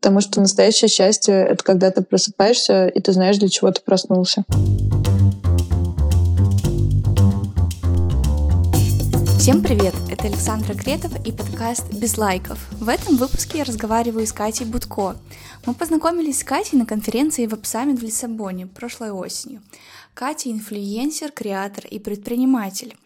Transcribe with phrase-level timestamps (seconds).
[0.00, 4.44] Потому что настоящее счастье— это когда ты просыпаешься, и ты знаешь, для чего ты проснулся.
[9.38, 9.94] Всем привет!
[10.10, 12.58] Это Александра Кретов и подкаст «Без лайков».
[12.72, 15.16] В этом выпуске я разговариваю с Катей Будко.
[15.66, 19.60] Мы познакомились с Катей на конференции Web Summit в Лиссабоне прошлой осенью.
[20.14, 22.96] Катя– инфлюенсер, креатор и предприниматель.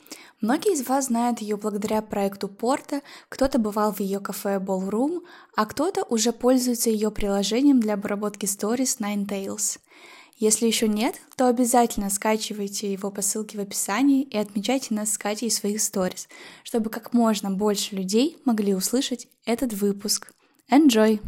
[0.40, 5.22] Многие из вас знают ее благодаря проекту Порта, кто-то бывал в ее кафе Ballroom,
[5.56, 9.78] а кто-то уже пользуется ее приложением для обработки stories Nine Tails.
[10.36, 15.18] Если еще нет, то обязательно скачивайте его по ссылке в описании и отмечайте нас с
[15.18, 16.28] Катей в своих сторис,
[16.64, 20.32] чтобы как можно больше людей могли услышать этот выпуск.
[20.70, 21.20] Enjoy!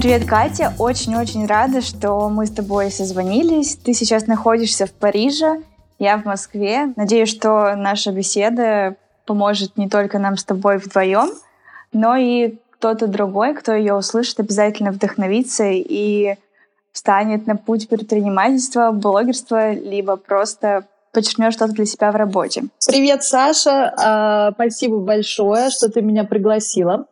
[0.00, 0.72] Привет, Катя.
[0.78, 3.76] Очень-очень рада, что мы с тобой созвонились.
[3.76, 5.60] Ты сейчас находишься в Париже,
[5.98, 6.94] я в Москве.
[6.96, 8.96] Надеюсь, что наша беседа
[9.26, 11.28] поможет не только нам с тобой вдвоем,
[11.92, 16.36] но и кто-то другой, кто ее услышит, обязательно вдохновится и
[16.92, 22.62] встанет на путь предпринимательства, блогерства, либо просто подчеркнешь что-то для себя в работе.
[22.86, 23.92] Привет, Саша.
[23.98, 27.04] А, спасибо большое, что ты меня пригласила.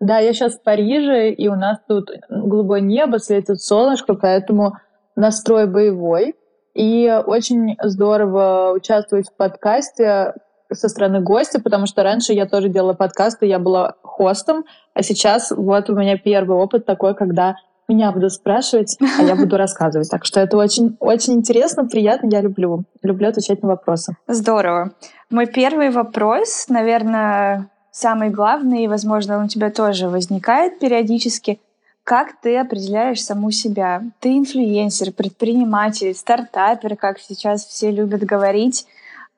[0.00, 4.74] Да, я сейчас в Париже, и у нас тут голубое небо, светит солнышко, поэтому
[5.16, 6.34] настрой боевой.
[6.74, 10.34] И очень здорово участвовать в подкасте
[10.72, 15.52] со стороны гостя, потому что раньше я тоже делала подкасты, я была хостом, а сейчас
[15.52, 17.56] вот у меня первый опыт такой, когда
[17.86, 20.08] меня будут спрашивать, а я буду рассказывать.
[20.10, 22.84] Так что это очень, очень интересно, приятно, я люблю.
[23.02, 24.16] Люблю отвечать на вопросы.
[24.26, 24.92] Здорово.
[25.30, 31.60] Мой первый вопрос, наверное, самый главный, и, возможно, он у тебя тоже возникает периодически.
[32.02, 34.02] Как ты определяешь саму себя?
[34.18, 38.86] Ты инфлюенсер, предприниматель, стартапер, как сейчас все любят говорить.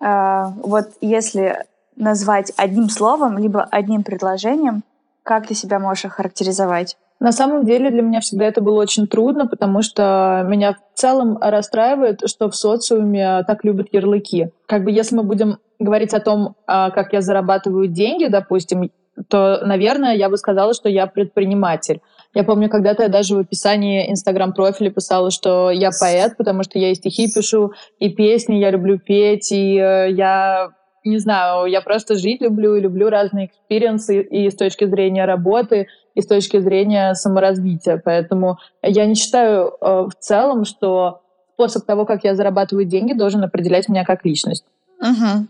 [0.00, 1.64] А, вот если
[1.96, 4.82] назвать одним словом, либо одним предложением,
[5.22, 6.96] как ты себя можешь охарактеризовать?
[7.18, 11.38] На самом деле для меня всегда это было очень трудно, потому что меня в целом
[11.40, 14.50] расстраивает, что в социуме так любят ярлыки.
[14.66, 18.90] Как бы если мы будем говорить о том, а, как я зарабатываю деньги, допустим,
[19.28, 22.00] то, наверное, я бы сказала, что я предприниматель.
[22.34, 26.90] Я помню, когда-то я даже в описании инстаграм-профиля писала, что я поэт, потому что я
[26.90, 30.72] и стихи пишу, и песни, я люблю петь, и э, я
[31.06, 35.24] не знаю, я просто жить люблю и люблю разные experience ы и с точки зрения
[35.24, 38.00] работы, и с точки зрения саморазвития.
[38.04, 41.22] Поэтому я не считаю э, в целом, что
[41.54, 44.64] способ того, как я зарабатываю деньги, должен определять меня как личность.
[45.00, 45.46] Угу.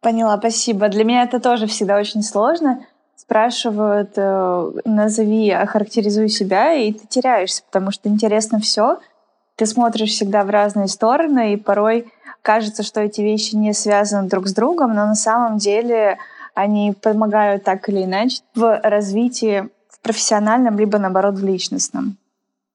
[0.00, 0.88] Поняла, спасибо.
[0.88, 2.80] Для меня это тоже всегда очень сложно
[3.20, 8.98] спрашивают, э, назови, охарактеризуй себя, и ты теряешься, потому что интересно все.
[9.54, 12.10] Ты смотришь всегда в разные стороны, и порой
[12.42, 16.18] кажется, что эти вещи не связаны друг с другом, но на самом деле
[16.54, 22.16] они помогают так или иначе в развитии в профессиональном, либо наоборот в личностном.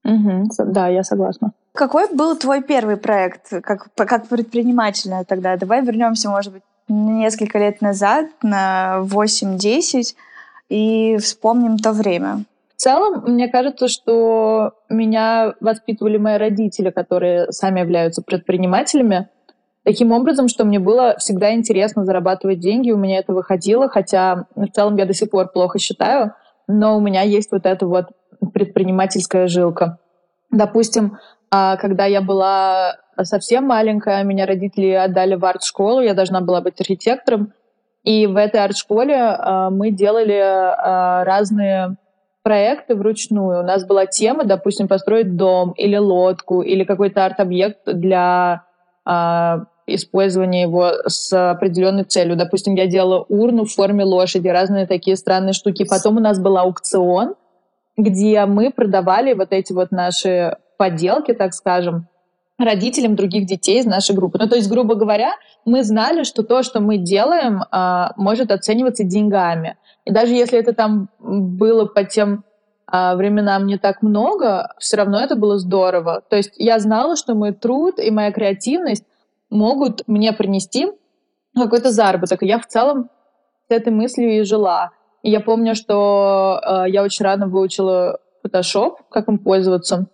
[0.04, 1.52] Угу, да, я согласна.
[1.74, 5.58] Какой был твой первый проект как, как предпринимателя тогда?
[5.58, 10.16] Давай вернемся, может быть, несколько лет назад, на 8-10
[10.70, 12.46] и вспомним то время.
[12.75, 19.30] В целом, мне кажется, что меня воспитывали мои родители, которые сами являются предпринимателями.
[19.85, 24.68] Таким образом, что мне было всегда интересно зарабатывать деньги, у меня это выходило, хотя в
[24.69, 26.34] целом я до сих пор плохо считаю,
[26.68, 28.07] но у меня есть вот эта вот
[28.51, 30.00] предпринимательская жилка.
[30.50, 31.19] Допустим,
[31.51, 36.81] а, когда я была совсем маленькая, меня родители отдали в арт-школу, я должна была быть
[36.81, 37.53] архитектором,
[38.03, 41.95] и в этой арт-школе э, мы делали э, разные
[42.44, 43.62] проекты вручную.
[43.62, 48.63] У нас была тема, допустим, построить дом или лодку, или какой-то арт-объект для
[49.88, 52.35] использования его с определенной целью.
[52.35, 55.85] Допустим, я делала урну в форме лошади, разные такие странные штуки.
[55.88, 57.35] Потом у нас был аукцион,
[57.97, 62.07] где мы продавали вот эти вот наши поделки, так скажем,
[62.57, 64.38] родителям других детей из нашей группы.
[64.40, 65.34] Ну, то есть, грубо говоря,
[65.66, 69.77] мы знали, что то, что мы делаем, а, может оцениваться деньгами.
[70.06, 72.44] И даже если это там было по тем
[72.88, 76.21] а, временам не так много, все равно это было здорово.
[76.30, 79.04] То есть я знала, что мой труд и моя креативность
[79.56, 80.88] могут мне принести
[81.56, 82.44] какой-то заработок.
[82.44, 83.10] И я в целом
[83.68, 84.92] с этой мыслью и жила.
[85.24, 90.07] И я помню, что э, я очень рано выучила Photoshop, как им пользоваться.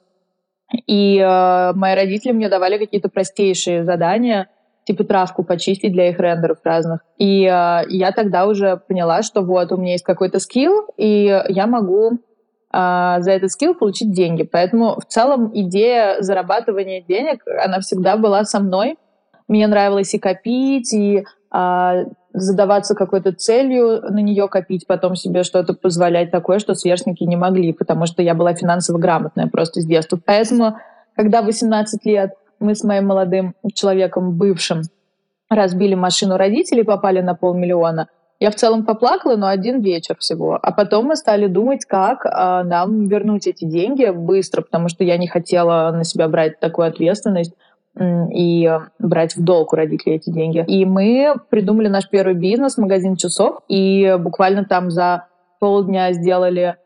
[0.88, 4.48] И э, мои родители мне давали какие-то простейшие задания,
[4.86, 7.02] типа травку почистить для их рендеров разных.
[7.18, 11.68] И э, я тогда уже поняла, что вот у меня есть какой-то скилл, и я
[11.68, 12.18] могу э,
[13.20, 14.44] за этот скилл получить деньги.
[14.44, 18.98] Поэтому в целом идея зарабатывания денег, она всегда была со мной.
[19.52, 25.74] Мне нравилось и копить, и э, задаваться какой-то целью, на нее копить, потом себе что-то
[25.74, 30.18] позволять такое, что сверстники не могли, потому что я была финансово грамотная просто с детства.
[30.26, 30.78] Поэтому,
[31.18, 32.32] когда 18 лет
[32.62, 34.84] мы с моим молодым человеком, бывшим,
[35.50, 38.08] разбили машину родителей, попали на полмиллиона,
[38.40, 40.58] я в целом поплакала, но один вечер всего.
[40.62, 45.18] А потом мы стали думать, как а, нам вернуть эти деньги быстро, потому что я
[45.18, 47.54] не хотела на себя брать такую ответственность
[48.00, 50.64] и брать в долг у родителей эти деньги.
[50.68, 55.28] И мы придумали наш первый бизнес, магазин часов, и буквально там за
[55.60, 56.78] полдня сделали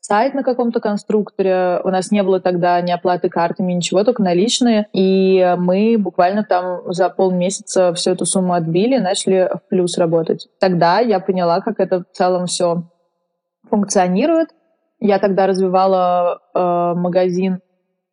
[0.00, 1.80] сайт на каком-то конструкторе.
[1.84, 4.86] У нас не было тогда ни оплаты картами, ничего, только наличные.
[4.92, 10.48] И мы буквально там за полмесяца всю эту сумму отбили и начали в плюс работать.
[10.58, 12.84] Тогда я поняла, как это в целом все
[13.68, 14.48] функционирует.
[15.00, 17.60] Я тогда развивала э, магазин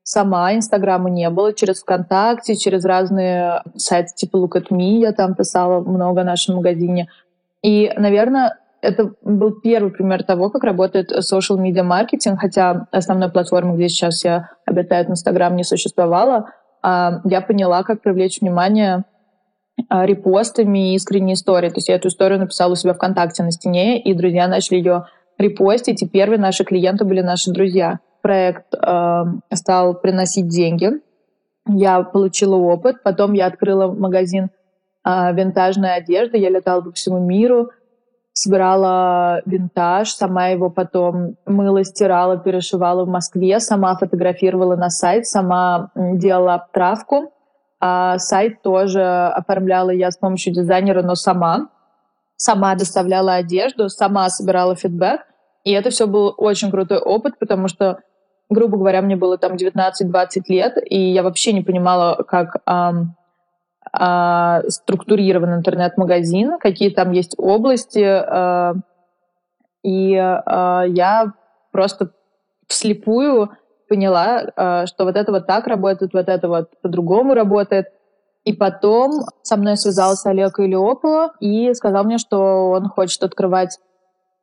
[0.09, 1.51] Сама Инстаграма не было.
[1.51, 6.55] Через ВКонтакте, через разные сайты типа Look at Me я там писала много о нашем
[6.55, 7.09] магазине.
[7.61, 13.75] И, наверное, это был первый пример того, как работает social media маркетинг, хотя основной платформы,
[13.75, 16.51] где сейчас все обитают Инстаграм, не существовало.
[16.81, 19.03] А я поняла, как привлечь внимание
[19.89, 21.67] а, репостами и искренней истории.
[21.67, 25.07] То есть я эту историю написала у себя ВКонтакте на стене, и друзья начали ее
[25.37, 30.99] репостить, и первые наши клиенты были наши друзья проект э, стал приносить деньги.
[31.65, 33.01] Я получила опыт.
[33.03, 34.49] Потом я открыла магазин
[35.05, 36.37] э, винтажной одежды.
[36.37, 37.69] Я летала по всему миру,
[38.33, 45.91] собирала винтаж, сама его потом мыла, стирала, перешивала в Москве, сама фотографировала на сайт, сама
[45.95, 47.31] делала обтравку.
[47.79, 51.69] А сайт тоже оформляла я с помощью дизайнера, но сама.
[52.35, 55.21] Сама доставляла одежду, сама собирала фидбэк.
[55.63, 57.99] И это все был очень крутой опыт, потому что
[58.49, 62.93] грубо говоря, мне было там 19-20 лет, и я вообще не понимала, как а,
[63.91, 68.75] а, структурирован интернет-магазин, какие там есть области, а,
[69.83, 71.33] и а, я
[71.71, 72.11] просто
[72.67, 73.51] вслепую
[73.87, 77.87] поняла, а, что вот это вот так работает, вот это вот по-другому работает.
[78.43, 79.11] И потом
[79.41, 83.77] со мной связался Олег Илиопова и сказал мне, что он хочет открывать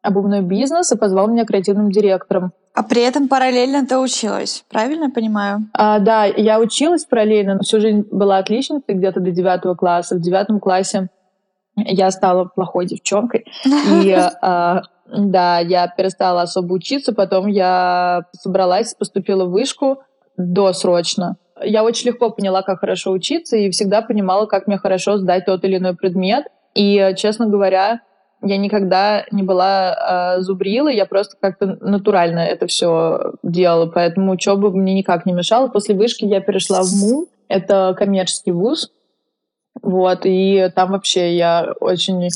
[0.04, 2.52] обувной бизнес и позвал меня креативным директором.
[2.74, 5.68] А при этом параллельно ты училась, правильно понимаю?
[5.72, 10.16] А, да, я училась параллельно, всю жизнь была отличницей где-то до девятого класса.
[10.16, 11.08] В девятом классе
[11.76, 13.46] я стала плохой девчонкой.
[14.02, 14.12] И
[14.42, 19.98] а, да, я перестала особо учиться, потом я собралась, поступила в вышку
[20.36, 21.36] досрочно.
[21.62, 25.64] Я очень легко поняла, как хорошо учиться, и всегда понимала, как мне хорошо сдать тот
[25.64, 26.46] или иной предмет.
[26.74, 28.00] И, честно говоря,
[28.44, 34.70] я никогда не была э, зубрилой, я просто как-то натурально это все делала, поэтому учеба
[34.70, 35.68] мне никак не мешала.
[35.68, 38.90] После вышки я перешла в МУ, это коммерческий вуз,
[39.82, 42.28] вот, и там вообще я очень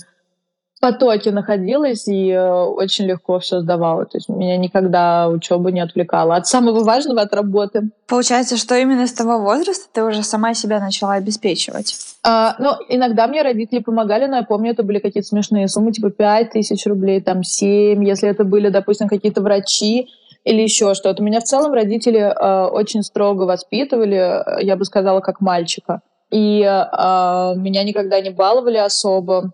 [0.80, 4.04] потоке находилась и э, очень легко все сдавала.
[4.04, 7.90] То есть меня никогда учеба не отвлекала от самого важного, от работы.
[8.06, 11.94] Получается, что именно с того возраста ты уже сама себя начала обеспечивать?
[12.24, 16.10] А, ну, иногда мне родители помогали, но я помню, это были какие-то смешные суммы, типа
[16.10, 20.08] 5 тысяч рублей, там 7, если это были, допустим, какие-то врачи
[20.44, 21.22] или еще что-то.
[21.22, 26.00] Меня в целом родители э, очень строго воспитывали, я бы сказала, как мальчика.
[26.30, 29.52] И э, меня никогда не баловали особо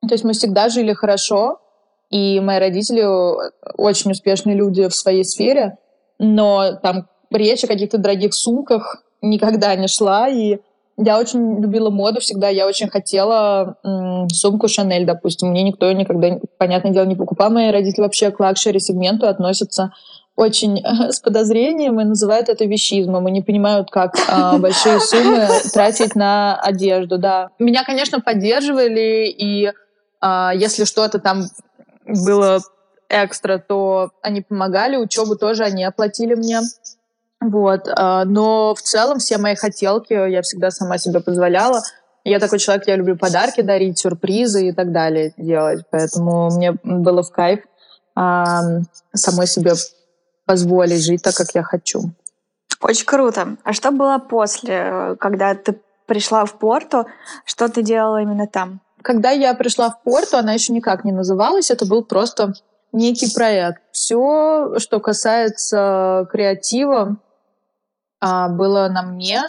[0.00, 1.60] то есть мы всегда жили хорошо,
[2.10, 3.04] и мои родители
[3.76, 5.76] очень успешные люди в своей сфере,
[6.18, 10.58] но там речь о каких-то дорогих сумках никогда не шла, и
[10.96, 15.50] я очень любила моду всегда, я очень хотела м, сумку Шанель, допустим.
[15.50, 17.50] Мне никто никогда, понятное дело, не покупал.
[17.50, 19.92] Мои родители вообще к лакшери-сегменту относятся
[20.34, 26.16] очень с подозрением и называют это вещизмом и не понимают, как э, большие суммы тратить
[26.16, 27.50] на одежду, да.
[27.60, 29.72] Меня, конечно, поддерживали и а,
[30.22, 31.44] если что-то там
[32.04, 32.60] было
[33.08, 36.60] экстра, то они помогали, учебу тоже они оплатили мне.
[37.40, 37.88] Вот.
[37.88, 41.82] А, но в целом все мои хотелки я всегда сама себе позволяла.
[42.24, 45.84] Я такой человек, я люблю подарки дарить, сюрпризы и так далее делать.
[45.90, 47.60] Поэтому мне было в кайф
[48.14, 48.80] а,
[49.14, 49.74] самой себе
[50.44, 52.10] позволить жить так, как я хочу.
[52.80, 53.56] Очень круто.
[53.64, 57.06] А что было после, когда ты пришла в Порту?
[57.44, 58.80] Что ты делала именно там?
[59.02, 62.54] Когда я пришла в Порту, она еще никак не называлась, это был просто
[62.92, 63.82] некий проект.
[63.92, 67.18] Все, что касается креатива,
[68.20, 69.42] а, было на мне.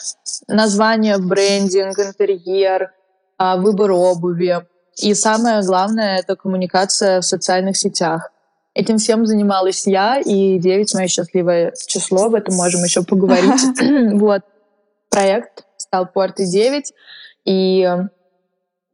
[0.47, 2.91] Название, брендинг, интерьер,
[3.37, 4.65] а, выбор обуви.
[4.97, 8.31] И самое главное— это коммуникация в социальных сетях.
[8.75, 13.61] Этим всем занималась я, и 9— мое счастливое число, об этом можем еще поговорить.
[14.19, 14.43] вот.
[15.09, 16.93] Проект стал Порты 9,
[17.45, 17.89] и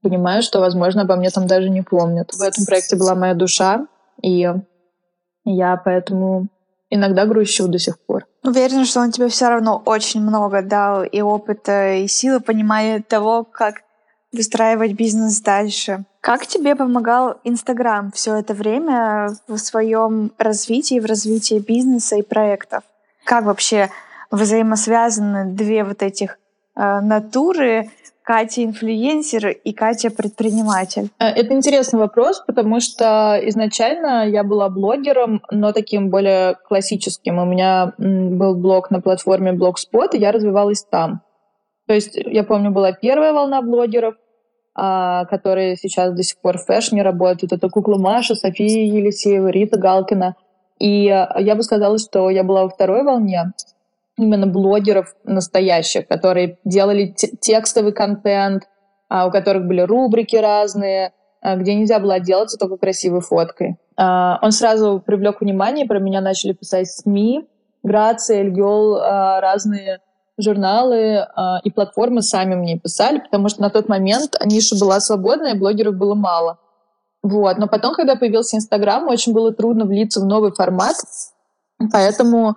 [0.05, 2.31] понимаю, что, возможно, обо мне там даже не помнят.
[2.31, 3.88] В этом проекте была моя душа,
[4.21, 4.47] и
[5.45, 6.47] я поэтому
[6.91, 8.27] иногда грущу до сих пор.
[8.43, 13.43] Уверена, что он тебе все равно очень много дал и опыта, и силы понимания того,
[13.43, 13.81] как
[14.31, 16.05] выстраивать бизнес дальше.
[16.21, 22.83] Как тебе помогал Инстаграм все это время в своем развитии, в развитии бизнеса и проектов?
[23.24, 23.89] Как вообще
[24.29, 26.38] взаимосвязаны две вот этих
[26.75, 27.89] э, натуры,
[28.25, 31.10] Катя инфлюенсер и Катя предприниматель?
[31.20, 37.38] Э, это интересный вопрос, потому что изначально я была блогером, но таким более классическим.
[37.38, 41.22] У меня был блог на платформе Blogspot, и я развивалась там.
[41.88, 44.15] То есть, я помню, была первая волна блогеров,
[44.74, 47.53] а, которые сейчас до сих пор в фэшне работают.
[47.53, 50.36] Это Кукла Маша, София Елисеева, Рита Галкина.
[50.79, 53.53] И э, я бы сказала, что я была во второй волне,
[54.17, 58.63] именно блогеров настоящих, которые делали текстовый контент,
[59.10, 63.77] а, у которых были рубрики разные, а, где нельзя было отделаться только красивой фоткой.
[63.98, 67.48] А, он сразу привлек внимание, про меня начали писать СМИ,
[67.84, 70.00] Грация, Эльгел, разные
[70.39, 71.24] журналы
[71.63, 76.15] и платформы сами мне писали, потому что на тот момент ниша была свободная, блогеров было
[76.15, 76.57] мало.
[77.22, 77.60] Вот.
[77.60, 80.95] Но потом, когда появился Инстаграм, очень было трудно влиться в новый формат,
[81.91, 82.55] поэтому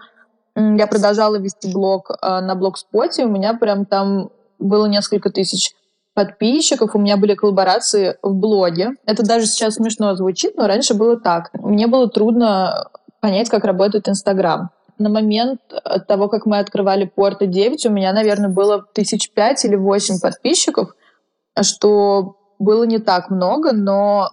[0.58, 5.72] я продолжала вести блог э, на блогспоте, у меня прям там было несколько тысяч
[6.14, 8.90] подписчиков, у меня были коллаборации в блоге.
[9.06, 11.50] Это даже сейчас смешно звучит, но раньше было так.
[11.52, 12.88] Мне было трудно
[13.20, 14.70] понять, как работает Инстаграм.
[14.98, 19.64] На момент э, того, как мы открывали Порта 9, у меня, наверное, было тысяч пять
[19.64, 20.94] или восемь подписчиков,
[21.62, 24.30] что было не так много, но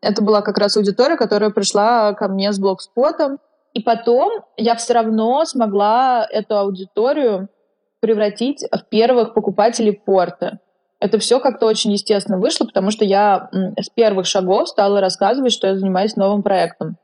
[0.00, 3.38] это была как раз аудитория, которая пришла ко мне с блогспотом,
[3.74, 7.48] и потом я все равно смогла эту аудиторию
[8.00, 10.60] превратить в первых покупателей порта.
[11.00, 15.68] Это все как-то очень естественно вышло, потому что я с первых шагов стала рассказывать, что
[15.68, 16.96] я занимаюсь новым проектом.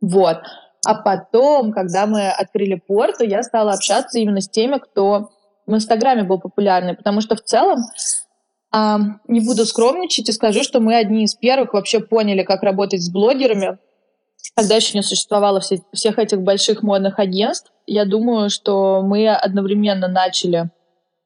[0.00, 0.38] Вот.
[0.86, 5.30] А потом, когда мы открыли порту, я стала общаться именно с теми, кто
[5.66, 7.78] в Инстаграме был популярный, потому что в целом
[8.72, 13.02] а, не буду скромничать и скажу, что мы одни из первых вообще поняли, как работать
[13.02, 13.78] с блогерами,
[14.54, 20.08] когда еще не существовало все, всех этих больших модных агентств, я думаю, что мы одновременно
[20.08, 20.70] начали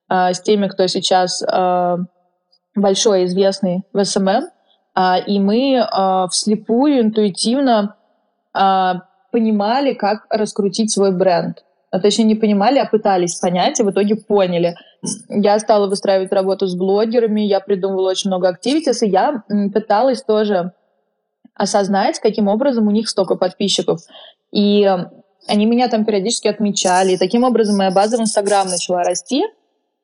[0.08, 1.96] э, с теми, кто сейчас э,
[2.74, 4.44] большой, известный в SMM,
[4.94, 7.96] э, и мы э, вслепую, интуитивно
[8.54, 8.92] э,
[9.30, 11.64] понимали, как раскрутить свой бренд.
[11.90, 14.76] А точнее, не понимали, а пытались понять, и в итоге поняли.
[15.28, 19.42] Я стала выстраивать работу с блогерами, я придумывала очень много активитис, и я
[19.74, 20.72] пыталась тоже
[21.54, 24.00] осознать, каким образом у них столько подписчиков.
[24.50, 24.88] И
[25.48, 27.12] они меня там периодически отмечали.
[27.12, 29.44] И таким образом моя база в Инстаграм начала расти.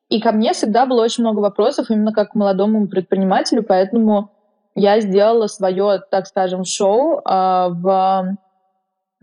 [0.08, 4.30] И ко мне всегда было очень много вопросов, именно как к молодому предпринимателю, поэтому
[4.74, 8.36] я сделала свое, так скажем, шоу э, в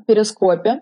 [0.05, 0.82] Перископе.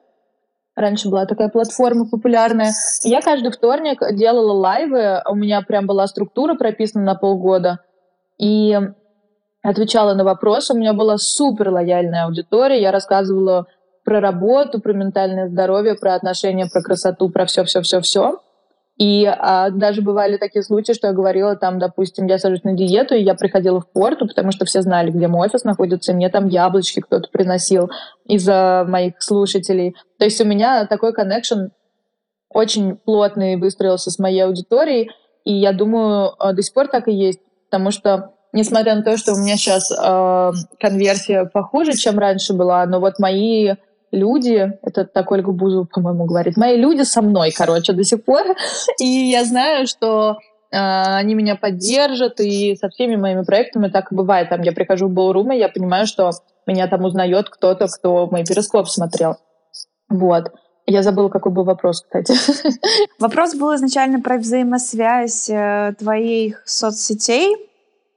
[0.76, 2.72] Раньше была такая платформа популярная.
[3.04, 5.22] Я каждый вторник делала лайвы.
[5.30, 7.80] У меня прям была структура прописана на полгода.
[8.40, 8.76] И
[9.64, 10.74] отвечала на вопросы.
[10.74, 12.82] У меня была супер лояльная аудитория.
[12.82, 13.66] Я рассказывала
[14.04, 18.40] про работу, про ментальное здоровье, про отношения, про красоту, про все-все-все-все.
[18.98, 23.16] И а, даже бывали такие случаи, что я говорила там, допустим, я сажусь на диету,
[23.16, 26.30] и я приходила в порту, потому что все знали, где мой офис находится, и мне
[26.30, 27.90] там яблочки кто-то приносил
[28.26, 29.96] из-за моих слушателей.
[30.20, 31.70] То есть у меня такой коннекшн
[32.50, 35.10] очень плотный выстроился с моей аудиторией,
[35.44, 37.40] и я думаю, а, до сих пор так и есть,
[37.72, 42.86] потому что несмотря на то, что у меня сейчас э, конверсия похуже, чем раньше была,
[42.86, 43.74] но вот мои
[44.12, 48.44] люди, это так Ольга Бузова, по-моему, говорит, мои люди со мной, короче, до сих пор,
[49.00, 50.38] и я знаю, что
[50.72, 54.50] э, они меня поддержат, и со всеми моими проектами так и бывает.
[54.50, 56.32] Там я прихожу в Ballroom, и я понимаю, что
[56.68, 59.36] меня там узнает кто-то, кто мой перископ смотрел.
[60.10, 60.52] Вот.
[60.86, 62.34] Я забыла, какой был вопрос, кстати.
[63.20, 67.56] Вопрос был изначально про взаимосвязь э, твоих соцсетей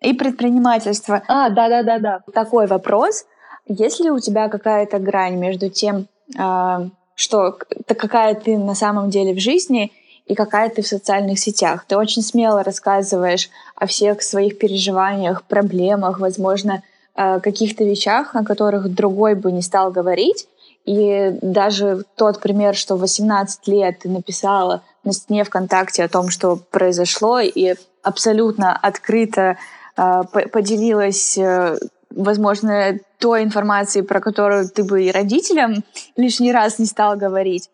[0.00, 1.22] и предпринимательство.
[1.28, 2.20] А, да-да-да-да.
[2.32, 3.24] Такой вопрос.
[3.66, 6.06] Есть ли у тебя какая-то грань между тем,
[6.38, 9.92] э, что какая ты на самом деле в жизни
[10.26, 11.84] и какая ты в социальных сетях?
[11.88, 16.82] Ты очень смело рассказываешь о всех своих переживаниях, проблемах, возможно,
[17.16, 20.46] э, каких-то вещах, о которых другой бы не стал говорить.
[20.84, 26.28] И даже тот пример, что в 18 лет ты написала на стене ВКонтакте о том,
[26.28, 27.74] что произошло, и
[28.04, 29.56] абсолютно открыто а,
[29.96, 31.78] поделилась, э,
[32.10, 35.84] возможно, той информацией, про которую ты бы и родителям
[36.16, 37.70] лишний раз не стал говорить.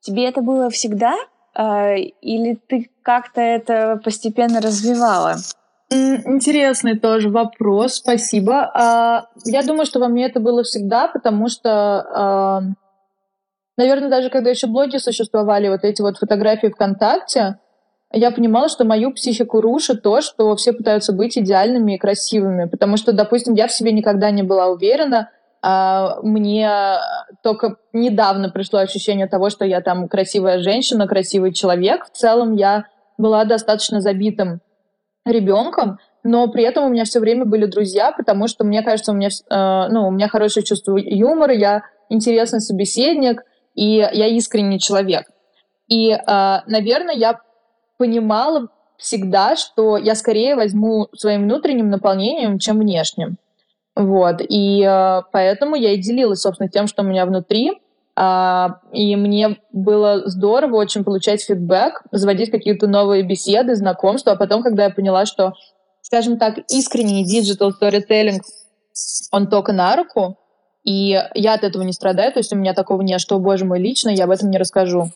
[0.00, 1.14] Тебе это было всегда?
[1.54, 5.36] А, или ты как-то это постепенно развивала?
[5.90, 8.70] Интересный тоже вопрос, спасибо.
[8.74, 12.60] А, я думаю, что во мне это было всегда, потому что, а,
[13.76, 17.58] наверное, даже когда еще блоги существовали, вот эти вот фотографии ВКонтакте,
[18.12, 22.66] я понимала, что мою психику рушит то, что все пытаются быть идеальными и красивыми.
[22.66, 25.30] Потому что, допустим, я в себе никогда не была уверена,
[25.62, 26.98] а мне
[27.42, 32.06] только недавно пришло ощущение того, что я там красивая женщина, красивый человек.
[32.06, 34.60] В целом я была достаточно забитым
[35.24, 39.14] ребенком, но при этом у меня все время были друзья, потому что мне кажется, у
[39.14, 43.42] меня, э, ну, у меня хорошее чувство юмора, я интересный собеседник,
[43.74, 45.26] и я искренний человек.
[45.88, 46.18] И, э,
[46.66, 47.38] наверное, я
[48.02, 48.66] понимала
[48.98, 53.36] всегда, что я скорее возьму своим внутренним наполнением, чем внешним.
[53.94, 54.40] Вот.
[54.40, 57.80] И э, поэтому я и делилась, собственно, тем, что у меня внутри.
[58.16, 64.32] А, и мне было здорово очень получать фидбэк, заводить какие-то новые беседы, знакомства.
[64.32, 65.52] А потом, когда я поняла, что,
[66.00, 68.40] скажем так, искренний digital storytelling,
[69.30, 70.38] он только на руку,
[70.82, 73.78] и я от этого не страдаю, то есть у меня такого нет, что, боже мой,
[73.78, 75.12] лично, я об этом не расскажу.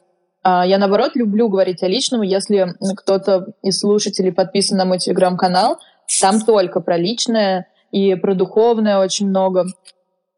[0.48, 2.22] А, я, наоборот, люблю говорить о личном.
[2.22, 5.80] Если кто-то из слушателей подписан на мой телеграм-канал,
[6.20, 9.66] там только про личное и про духовное очень много.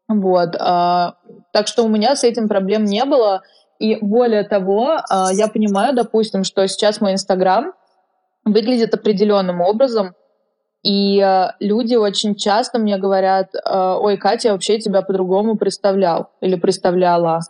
[0.07, 0.55] Вот.
[0.59, 1.13] А,
[1.53, 3.43] так что у меня с этим проблем не было.
[3.77, 7.73] И более того, а, я понимаю, допустим, что сейчас мой Инстаграм
[8.45, 10.15] выглядит определенным образом,
[10.81, 11.23] и
[11.59, 17.41] люди очень часто мне говорят, ой, Катя, я вообще тебя по-другому представлял или представляла,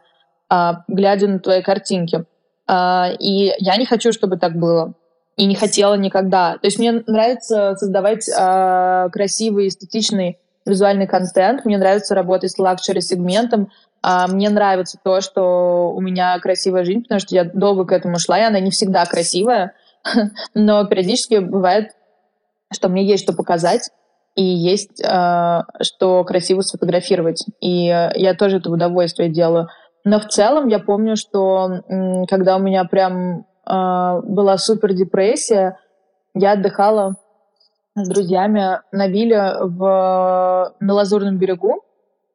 [0.88, 2.25] глядя на твои картинки.
[2.70, 4.94] И я не хочу, чтобы так было.
[5.38, 6.54] И не хотела никогда.
[6.54, 8.26] То есть мне нравится создавать
[9.12, 10.38] красивый, эстетичный
[10.70, 13.72] визуальный контент, мне нравится работать с лакшери-сегментом,
[14.02, 18.20] а мне нравится то, что у меня красивая жизнь, потому что я долго к этому
[18.20, 19.74] шла, и она не всегда красивая,
[20.54, 21.92] но периодически бывает,
[22.72, 23.90] что мне есть что показать,
[24.36, 27.46] и есть э, что красиво сфотографировать.
[27.60, 29.68] И я тоже это удовольствие делаю.
[30.10, 31.84] Но в целом я помню, что
[32.28, 35.78] когда у меня прям э, была супер депрессия,
[36.34, 37.15] я отдыхала
[37.93, 41.84] с друзьями на вилле в, на Лазурном берегу.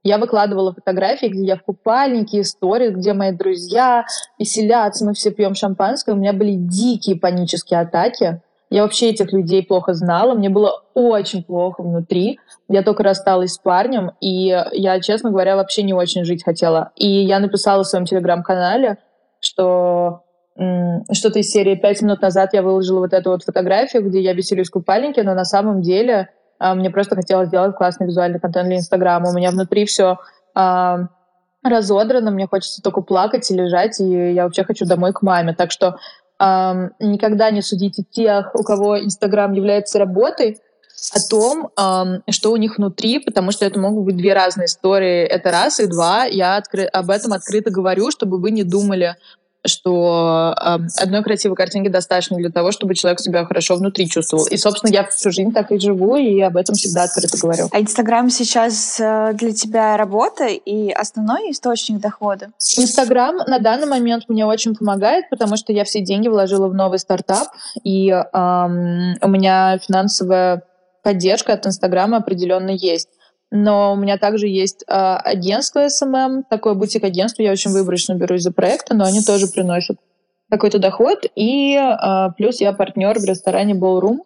[0.04, 4.04] Я выкладывала фотографии, где я в купальнике, истории, где мои друзья
[4.38, 6.12] веселятся, мы все пьем шампанское.
[6.12, 8.40] У меня были дикие панические атаки.
[8.74, 12.40] Я вообще этих людей плохо знала, мне было очень плохо внутри.
[12.68, 16.90] Я только рассталась с парнем, и я, честно говоря, вообще не очень жить хотела.
[16.96, 18.98] И я написала в своем телеграм-канале,
[19.38, 20.24] что
[21.12, 24.70] что-то из серии «Пять минут назад я выложила вот эту вот фотографию, где я веселюсь
[24.70, 28.78] в купальнике, но на самом деле а, мне просто хотелось сделать классный визуальный контент для
[28.78, 29.30] Инстаграма.
[29.30, 30.18] У меня внутри все
[30.52, 31.10] а,
[31.62, 35.54] разодрано, мне хочется только плакать и лежать, и я вообще хочу домой к маме.
[35.54, 35.98] Так что
[36.38, 40.60] никогда не судите тех, у кого Инстаграм является работой,
[41.12, 41.70] о том,
[42.30, 45.24] что у них внутри, потому что это могут быть две разные истории.
[45.24, 49.16] Это раз, и два, я откры- об этом открыто говорю, чтобы вы не думали,
[49.66, 54.46] что э, одной красивой картинки достаточно для того, чтобы человек себя хорошо внутри чувствовал.
[54.46, 57.68] И, собственно, я всю жизнь так и живу, и об этом всегда открыто говорю.
[57.72, 62.50] А Инстаграм сейчас э, для тебя работа и основной источник дохода?
[62.76, 66.98] Инстаграм на данный момент мне очень помогает, потому что я все деньги вложила в новый
[66.98, 67.48] стартап,
[67.82, 70.62] и эм, у меня финансовая
[71.02, 73.08] поддержка от Инстаграма определенно есть
[73.50, 78.52] но у меня также есть э, агентство SMM, такое бутик-агентство, я очень выборочно берусь за
[78.52, 79.98] проекты, но они тоже приносят
[80.50, 84.18] какой-то доход, и э, плюс я партнер в ресторане Ballroom,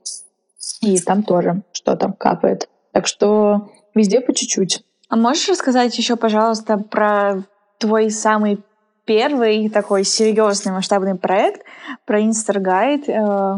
[0.83, 2.69] и там тоже что-то капает.
[2.93, 4.83] Так что везде по чуть-чуть.
[5.09, 7.45] А можешь рассказать еще, пожалуйста, про
[7.79, 8.61] твой самый
[9.05, 11.63] первый такой серьезный масштабный проект,
[12.05, 13.57] про Инстагайд, э,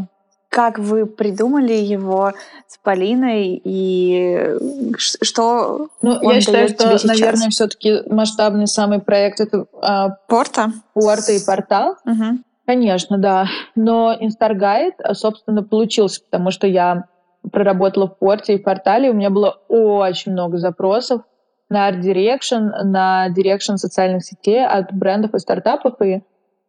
[0.51, 2.33] как вы придумали его
[2.67, 4.57] с Полиной и
[4.99, 11.33] что ну, он я считаю, что, наверное, все-таки масштабный самый проект это а, Порта, Порта
[11.33, 11.97] и портал.
[12.05, 12.41] Угу.
[12.67, 13.47] Конечно, да.
[13.77, 17.05] Но Инстагайд, собственно, получился, потому что я
[17.53, 21.23] проработала в порте и в портале, у меня было очень много запросов
[21.69, 26.23] на Direction, на Direction социальных сетей от брендов и стартапов, и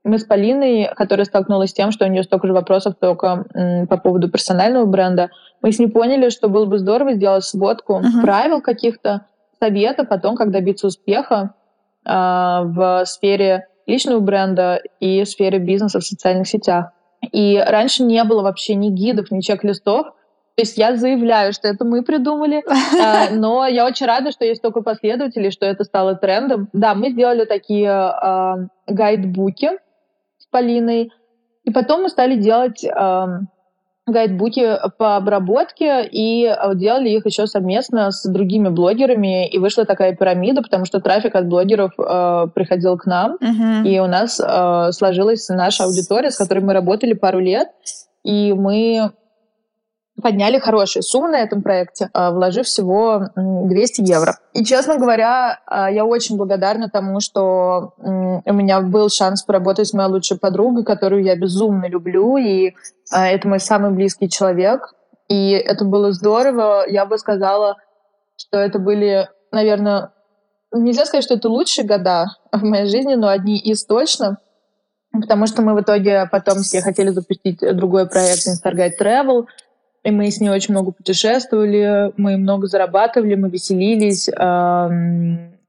[0.04, 3.46] мы с Полиной, которая столкнулась с тем, что у нее столько же вопросов только
[3.88, 5.30] по поводу персонального бренда,
[5.62, 8.22] мы с ней поняли, что было бы здорово сделать сводку uh-huh.
[8.22, 9.28] правил каких-то,
[9.62, 11.54] советов о том, как добиться успеха
[12.04, 16.92] э, в сфере личного бренда и в сфере бизнеса в социальных сетях.
[17.32, 20.08] И раньше не было вообще ни гидов, ни чек-листов.
[20.56, 22.64] То есть я заявляю, что это мы придумали,
[23.02, 26.68] а, но я очень рада, что есть столько последователей, что это стало трендом.
[26.74, 29.70] Да, мы сделали такие а, гайдбуки,
[30.52, 31.12] Полиной.
[31.64, 33.26] И потом мы стали делать э,
[34.08, 39.48] гайдбуки по обработке и э, делали их еще совместно с другими блогерами.
[39.48, 43.38] И вышла такая пирамида, потому что трафик от блогеров э, приходил к нам.
[43.40, 43.86] Мгм.
[43.86, 47.70] И у нас э, сложилась наша аудитория, с которой мы работали пару лет.
[48.24, 49.12] И мы
[50.22, 54.38] подняли хорошие суммы на этом проекте, э, вложив всего м, 200 евро.
[54.54, 59.94] И, честно говоря, э, я очень благодарна тому, что у меня был шанс поработать с
[59.94, 62.72] моей лучшей подругой, которую я безумно люблю, и э,
[63.12, 64.94] это мой самый близкий человек.
[65.28, 66.86] И это было здорово.
[66.88, 67.78] Я бы сказала,
[68.38, 70.12] что это были, наверное,
[70.74, 74.38] нельзя сказать, что это лучшие года в моей жизни, но одни из точно.
[75.12, 79.46] Потому что мы в итоге потом все хотели запустить другой проект Instarguide Travel,
[80.04, 84.30] и мы с ней очень много путешествовали, мы много зарабатывали, мы веселились,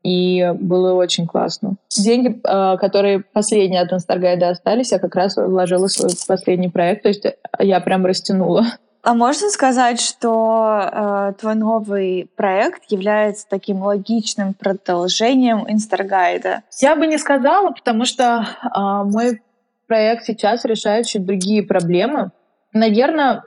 [0.02, 1.76] и было очень классно.
[1.96, 7.02] Деньги, э, которые последние от Instarguide остались, я как раз вложила в свой последний проект,
[7.02, 7.24] то есть
[7.58, 8.66] я прям растянула.
[9.04, 16.62] А можно сказать, что э, твой новый проект является таким логичным продолжением Инстаргайда?
[16.80, 19.42] Я бы не сказала, потому что а, мой
[19.88, 22.30] проект сейчас решает чуть другие проблемы.
[22.72, 23.42] Наверное,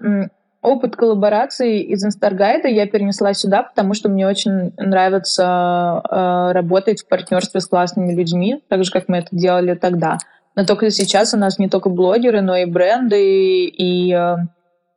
[0.65, 7.07] опыт коллаборации из Инстаргайда я перенесла сюда, потому что мне очень нравится э, работать в
[7.07, 10.17] партнерстве с классными людьми, так же, как мы это делали тогда.
[10.55, 14.35] Но только сейчас у нас не только блогеры, но и бренды, и э,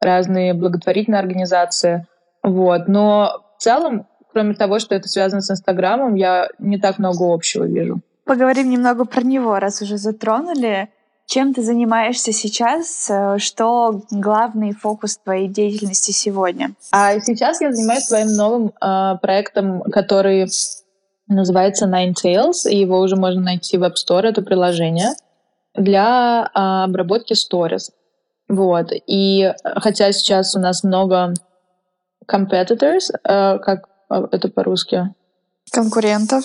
[0.01, 2.07] разные благотворительные организации.
[2.43, 2.89] Вот.
[2.89, 7.65] Но в целом, кроме того, что это связано с Инстаграмом, я не так много общего
[7.65, 8.01] вижу.
[8.25, 10.91] Поговорим немного про него, раз уже затронули.
[11.29, 13.11] Чем ты занимаешься сейчас?
[13.11, 16.71] Э, Что главный фокус твоей деятельности сегодня?
[16.91, 20.49] А сейчас я занимаюсь своим новым э, проектом, который
[21.27, 25.11] называется Nine Tails, и его уже можно найти в App Store, это приложение,
[25.75, 27.91] для э, обработки stories.
[28.49, 28.93] Вот.
[29.07, 31.35] И э, хотя сейчас у нас много
[32.27, 35.15] competitors, э, как э, это по-русски?
[35.71, 36.45] Конкурентов?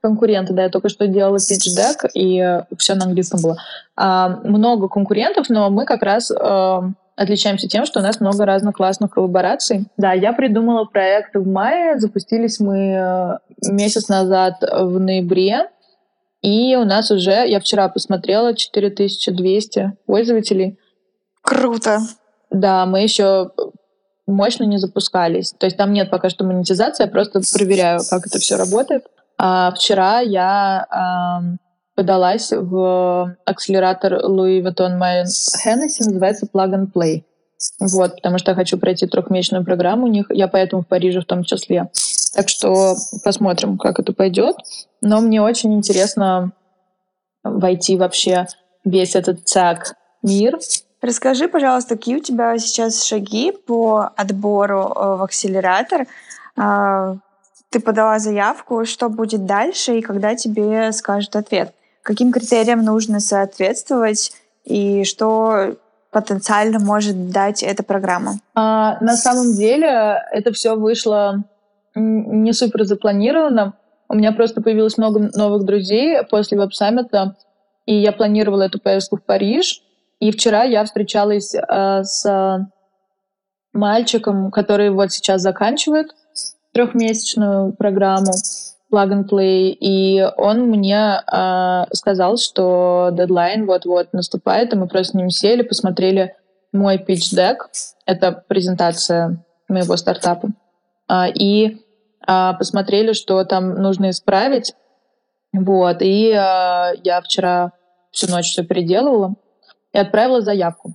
[0.00, 3.56] Конкуренты, да, я только что делала pitch deck, и все на английском было.
[3.96, 6.80] А, много конкурентов, но мы как раз э,
[7.16, 9.86] отличаемся тем, что у нас много разных классных коллабораций.
[9.96, 13.38] Да, я придумала проект в мае, запустились мы э,
[13.70, 15.68] месяц назад в ноябре,
[16.42, 20.78] и у нас уже, я вчера посмотрела, 4200 пользователей.
[21.42, 22.00] Круто.
[22.50, 23.50] Да, мы еще
[24.26, 25.52] мощно не запускались.
[25.52, 29.04] То есть там нет пока что монетизации, я просто проверяю, как это все работает.
[29.42, 31.56] А вчера я
[31.94, 37.24] подалась в акселератор Louis Vuitton Mayen Hennessy, называется Plug and Play.
[37.80, 40.26] Вот, потому что я хочу пройти трехмесячную программу у них.
[40.28, 41.90] Я поэтому в Париже в том числе.
[42.34, 44.56] Так что посмотрим, как это пойдет.
[45.00, 46.52] Но мне очень интересно
[47.42, 48.46] войти вообще
[48.84, 50.58] весь этот цак мир.
[51.00, 56.06] Расскажи, пожалуйста, какие у тебя сейчас шаги по отбору э, в акселератор?
[57.70, 61.72] Ты подала заявку, что будет дальше и когда тебе скажут ответ?
[62.02, 64.32] Каким критериям нужно соответствовать
[64.64, 65.76] и что
[66.10, 68.40] потенциально может дать эта программа?
[68.54, 71.44] А, на самом деле это все вышло
[71.94, 73.74] не супер запланировано.
[74.08, 77.36] У меня просто появилось много новых друзей после веб-саммита,
[77.86, 79.82] и я планировала эту поездку в Париж.
[80.18, 82.68] И вчера я встречалась э, с
[83.72, 86.14] мальчиком, который вот сейчас заканчивает
[86.72, 88.32] трехмесячную программу
[88.92, 95.12] Plug and Play, и он мне э, сказал, что дедлайн вот-вот наступает, и мы просто
[95.12, 96.34] с ним сели, посмотрели
[96.72, 97.56] мой pitch deck,
[98.06, 100.50] это презентация моего стартапа,
[101.08, 101.78] а, и
[102.26, 104.74] а, посмотрели, что там нужно исправить,
[105.52, 107.72] вот, и а, я вчера
[108.10, 109.34] всю ночь все переделывала
[109.92, 110.94] и отправила заявку.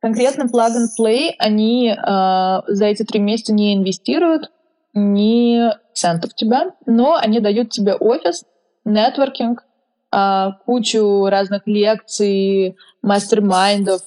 [0.00, 4.50] Конкретно Plug and Play, они а, за эти три месяца не инвестируют
[4.94, 8.44] ни центов тебя, но они дают тебе офис,
[8.84, 9.64] нетворкинг,
[10.12, 14.02] а, кучу разных лекций, мастер-майндов,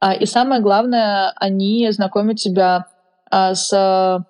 [0.00, 2.86] а, и самое главное, они знакомят тебя
[3.30, 4.24] а, с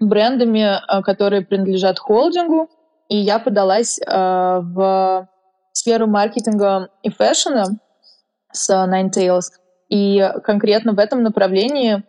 [0.00, 2.68] брендами, которые принадлежат холдингу,
[3.08, 5.28] и я подалась в
[5.72, 7.66] сферу маркетинга и фэшена
[8.52, 9.52] с Nine Tails,
[9.88, 12.02] и конкретно в этом направлении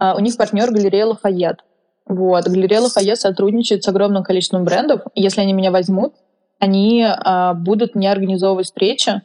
[0.00, 1.64] у них партнер галерея Лафайет.
[2.08, 2.48] Вот.
[2.48, 5.02] Галерея Лафайет сотрудничает с огромным количеством брендов.
[5.14, 6.14] Если они меня возьмут,
[6.58, 9.22] они а, будут мне организовывать встречи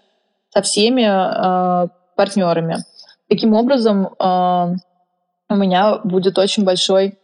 [0.49, 2.79] со всеми а, партнерами.
[3.29, 4.73] Таким образом, а,
[5.49, 7.17] у меня будет очень большой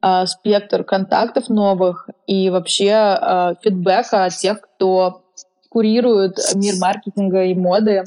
[0.00, 5.22] а, спектр контактов новых и вообще а, фидбэка от тех, кто
[5.68, 8.02] курирует мир маркетинга и моды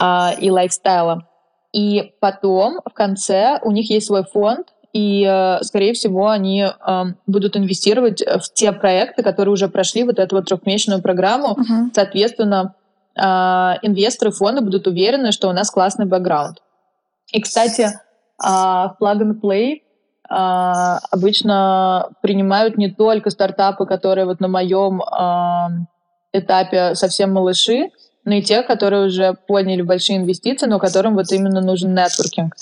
[0.00, 1.26] а, и лайфстайла.
[1.72, 7.02] И потом, в конце, у них есть свой фонд, и, э, скорее всего, они э,
[7.26, 11.56] будут инвестировать в те проекты, которые уже прошли вот эту вот трехмесячную программу.
[11.56, 11.90] Uh-huh.
[11.94, 12.74] Соответственно,
[13.16, 13.20] э,
[13.82, 16.58] инвесторы фонда будут уверены, что у нас классный бэкграунд.
[17.32, 17.90] И, кстати, э,
[18.38, 25.86] в Plug and Play э, обычно принимают не только стартапы, которые вот на моем э,
[26.32, 27.90] этапе совсем малыши,
[28.24, 32.54] но и те, которые уже подняли большие инвестиции, но которым вот именно нужен нетворкинг.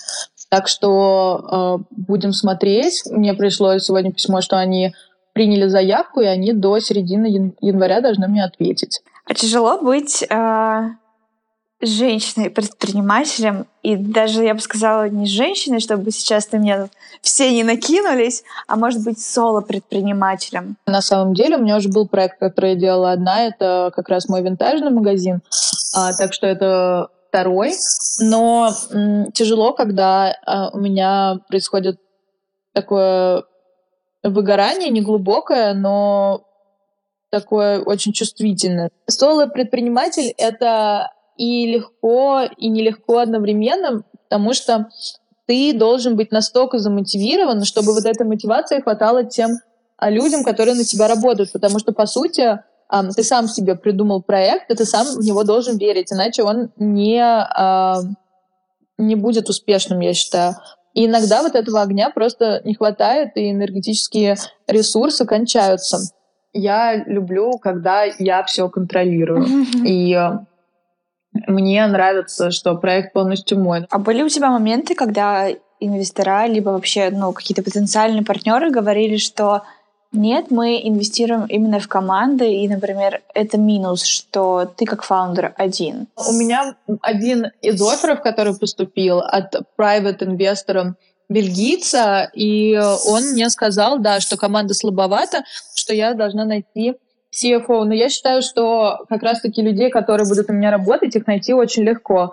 [0.50, 3.02] Так что э, будем смотреть.
[3.10, 4.94] Мне пришло сегодня письмо, что они
[5.34, 9.02] приняли заявку, и они до середины января должны мне ответить.
[9.26, 10.88] А тяжело быть э,
[11.80, 16.88] женщиной-предпринимателем, и даже, я бы сказала, не женщиной, чтобы сейчас ты мне
[17.22, 20.76] все не накинулись, а может быть соло-предпринимателем.
[20.86, 24.28] На самом деле у меня уже был проект, который я делала одна, это как раз
[24.28, 25.40] мой винтажный магазин,
[25.94, 27.72] а, так что это второй.
[28.20, 28.70] Но
[29.34, 32.00] тяжело, когда а, у меня происходит
[32.72, 33.44] такое
[34.22, 36.44] выгорание, неглубокое, но
[37.30, 38.90] такое очень чувствительное.
[39.06, 44.88] Соло-предприниматель— это и легко, и нелегко одновременно, потому что
[45.46, 49.58] ты должен быть настолько замотивирован, чтобы вот этой мотивации хватало тем
[49.96, 51.52] а, людям, которые на тебя работают.
[51.52, 55.76] Потому что, по сути, ты сам себе придумал проект, и ты сам в него должен
[55.76, 57.98] верить, иначе он не, а,
[58.96, 60.54] не будет успешным, я считаю.
[60.94, 65.98] И иногда вот этого огня просто не хватает, и энергетические ресурсы кончаются.
[66.52, 69.46] Я люблю, когда я все контролирую.
[69.84, 70.18] И
[71.46, 73.86] мне нравится, что проект полностью мой.
[73.90, 75.48] А были у тебя моменты, когда
[75.78, 79.62] инвестора, либо вообще ну, какие-то потенциальные партнеры говорили, что
[80.12, 86.06] нет, мы инвестируем именно в команды, и, например, это минус, что ты как фаундер один.
[86.16, 90.94] У меня один из офферов, который поступил от private инвестора
[91.28, 95.42] бельгийца, и он мне сказал, да, что команда слабовата,
[95.74, 96.96] что я должна найти
[97.34, 101.52] CFO, но я считаю, что как раз-таки людей, которые будут у меня работать, их найти
[101.52, 102.32] очень легко.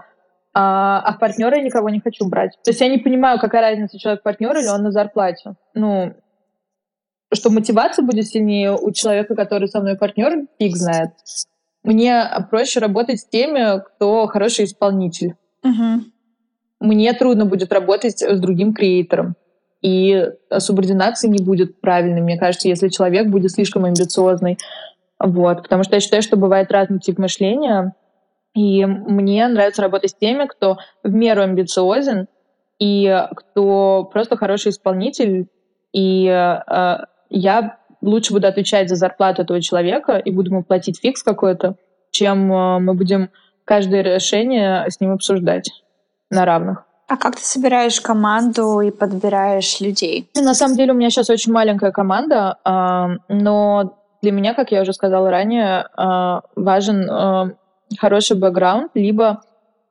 [0.53, 2.57] А, а в партнера я никого не хочу брать.
[2.63, 5.55] То есть я не понимаю, какая разница, человек партнер или он на зарплате.
[5.73, 6.13] Ну,
[7.35, 11.11] что мотивация будет сильнее у человека, который со мной партнер, фиг знает.
[11.83, 15.35] Мне проще работать с теми, кто хороший исполнитель.
[15.63, 16.03] Угу.
[16.79, 19.35] Мне трудно будет работать с другим креатором.
[19.81, 24.57] И субординации не будет правильной, мне кажется, если человек будет слишком амбициозный.
[25.19, 27.93] Вот, потому что я считаю, что бывает разный тип мышления,
[28.55, 32.27] и мне нравится работать с теми, кто в меру амбициозен,
[32.79, 35.47] и кто просто хороший исполнитель,
[35.93, 36.97] и э,
[37.29, 41.75] я лучше буду отвечать за зарплату этого человека и буду ему платить фикс какой-то,
[42.11, 43.29] чем э, мы будем
[43.63, 45.71] каждое решение с ним обсуждать
[46.29, 46.83] на равных.
[47.07, 50.29] А как ты собираешь команду и подбираешь людей?
[50.35, 54.81] На самом деле у меня сейчас очень маленькая команда, э, но для меня, как я
[54.81, 57.51] уже сказала ранее, а, важен а,
[57.99, 59.43] хороший бэкграунд, либо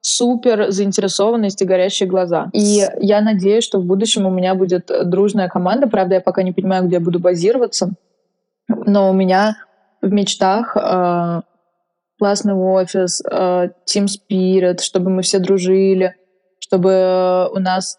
[0.04, 2.50] супер заинтересованность и горящие глаза.
[2.52, 5.86] И я надеюсь, что в будущем у меня будет дружная команда.
[5.86, 7.90] Правда, я пока не понимаю, где я буду базироваться.
[8.68, 9.56] Но у меня
[10.02, 11.40] в мечтах э,
[12.18, 16.14] классный офис, э, team spirit, чтобы мы все дружили,
[16.58, 17.98] чтобы у нас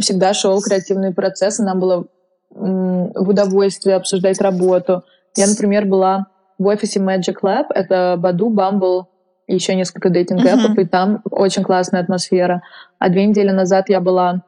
[0.00, 2.04] всегда шел креативный процесс, и нам было
[2.50, 5.04] в удовольствие обсуждать работу.
[5.36, 6.26] Я, например, была
[6.58, 9.04] в офисе Magic Lab, это Баду, Bumble
[9.50, 10.82] и еще несколько дейтинг-эпов, uh-huh.
[10.82, 12.62] и там очень классная атмосфера.
[13.00, 14.44] А две недели назад я была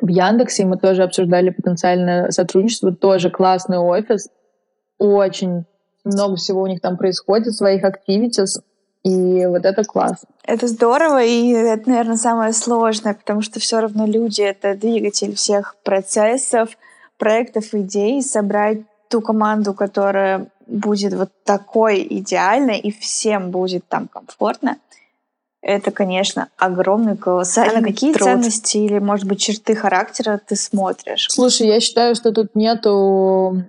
[0.00, 4.30] в Яндексе, и мы тоже обсуждали потенциальное сотрудничество, тоже классный офис,
[4.98, 5.64] очень
[6.04, 8.62] много всего у них там происходит, своих активитис,
[9.02, 10.24] и вот это класс.
[10.46, 15.76] Это здорово, и это, наверное, самое сложное, потому что все равно люди— это двигатель всех
[15.84, 16.70] процессов,
[17.18, 18.78] проектов, идей, собрать
[19.10, 24.78] ту команду, которая будет вот такой идеальной и всем будет там комфортно,
[25.66, 27.78] это, конечно, огромный колоссальный.
[27.78, 28.24] А на какие труд.
[28.24, 31.28] ценности или, может быть, черты характера ты смотришь?
[31.30, 33.64] Слушай, я считаю, что тут нету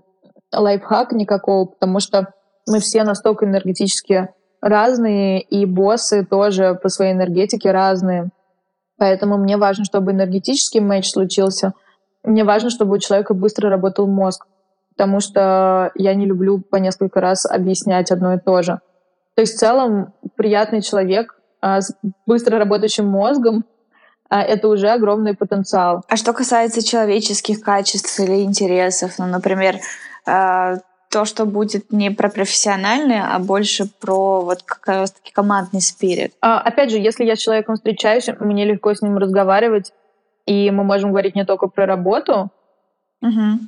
[0.51, 2.33] лайфхака никакого, потому что
[2.67, 4.27] мы все настолько энергетически
[4.61, 8.29] разные, и боссы тоже по своей энергетике разные.
[8.97, 11.73] Поэтому мне важно, чтобы энергетический матч случился.
[12.23, 14.47] Мне важно, чтобы у человека быстро работал мозг
[14.95, 18.79] потому что я не люблю по несколько раз объяснять одно и то же.
[19.35, 21.93] То есть в целом приятный человек а, с
[22.25, 23.65] быстро работающим мозгом
[24.29, 26.03] а, это уже огромный потенциал.
[26.07, 29.77] А что касается человеческих качеств или интересов, ну, например,
[30.25, 30.77] а,
[31.11, 36.33] то, что будет не про профессиональное, а больше про вот как раз таки командный спирит.
[36.41, 39.93] А, опять же, если я с человеком встречаюсь, мне легко с ним разговаривать,
[40.45, 42.51] и мы можем говорить не только про работу,
[43.21, 43.59] угу.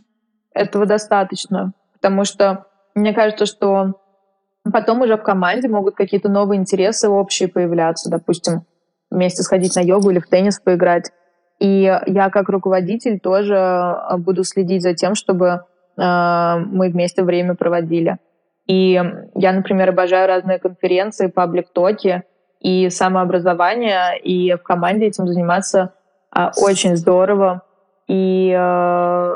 [0.58, 1.74] Этого достаточно.
[1.93, 2.65] Потому что
[2.96, 3.93] мне кажется, что
[4.72, 8.10] потом уже в команде могут какие-то новые интересы общие появляться.
[8.10, 8.63] Допустим,
[9.10, 11.12] вместе сходить на йогу или в теннис поиграть.
[11.60, 15.62] И я как руководитель тоже э, буду следить за тем, чтобы э,
[15.98, 18.17] мы вместе время проводили.
[18.67, 19.02] И
[19.34, 22.24] я, например, обожаю разные конференции, паблик-токи
[22.60, 25.93] и самообразование, и в команде этим заниматься
[26.36, 27.63] э, очень здорово.
[28.08, 29.36] И э,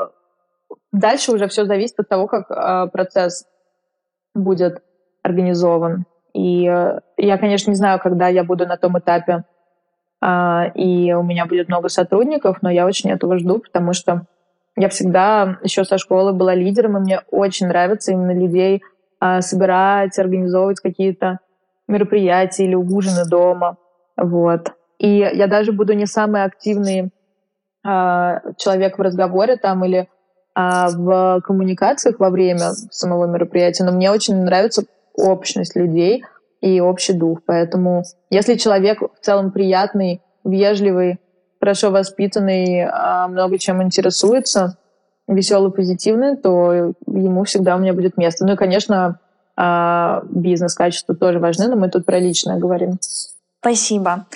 [0.92, 3.46] дальше уже все зависит от того, как э, процесс
[4.34, 4.82] будет
[5.22, 6.04] организован.
[6.34, 9.44] И э, я, конечно, не знаю, когда я буду на том этапе,
[10.24, 14.26] а, и у меня будет много сотрудников, но я очень этого жду, потому что
[14.76, 18.82] я всегда еще со школы была лидером, и мне очень нравится именно людей
[19.18, 21.40] а, собирать, организовывать какие-то
[21.88, 23.78] мероприятия или ужины дома.
[24.16, 24.72] Вот.
[24.98, 27.10] И я даже буду не самый активный
[27.84, 30.08] а, человек в разговоре там или
[30.54, 34.84] в коммуникациях во время самого мероприятия, но мне очень нравится
[35.14, 36.24] общность людей,
[36.62, 37.40] и общий дух.
[37.44, 41.18] Поэтому если человек в целом приятный, вежливый,
[41.60, 44.78] хорошо воспитанный, а, много чем интересуется,
[45.28, 48.46] веселый, позитивный, то ему всегда у меня будет место.
[48.46, 49.18] Ну и, конечно,
[49.56, 52.98] а, бизнес-качества тоже важны, но мы тут про личное говорим.
[53.60, 54.26] Спасибо.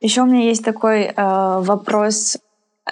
[0.00, 2.38] Еще у меня есть такой э, вопрос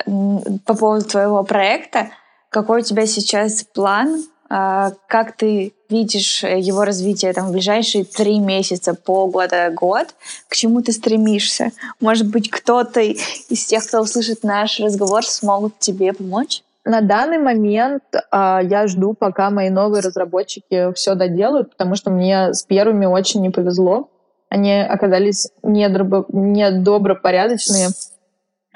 [0.04, 2.10] по поводу твоего проекта.
[2.50, 8.04] Какой у тебя сейчас план а, как ты видишь э, его развитие там, в ближайшие
[8.04, 10.08] три месяца, полгода, год?
[10.48, 11.70] К чему ты стремишься?
[12.00, 16.64] Может быть, кто-то из тех, кто услышит наш разговор, смогут тебе помочь?
[16.84, 22.52] На данный момент а, я жду, пока мои новые разработчики все доделают, потому что мне
[22.52, 24.10] с первыми очень не повезло.
[24.48, 27.90] Они оказались недобро, недобропорядочные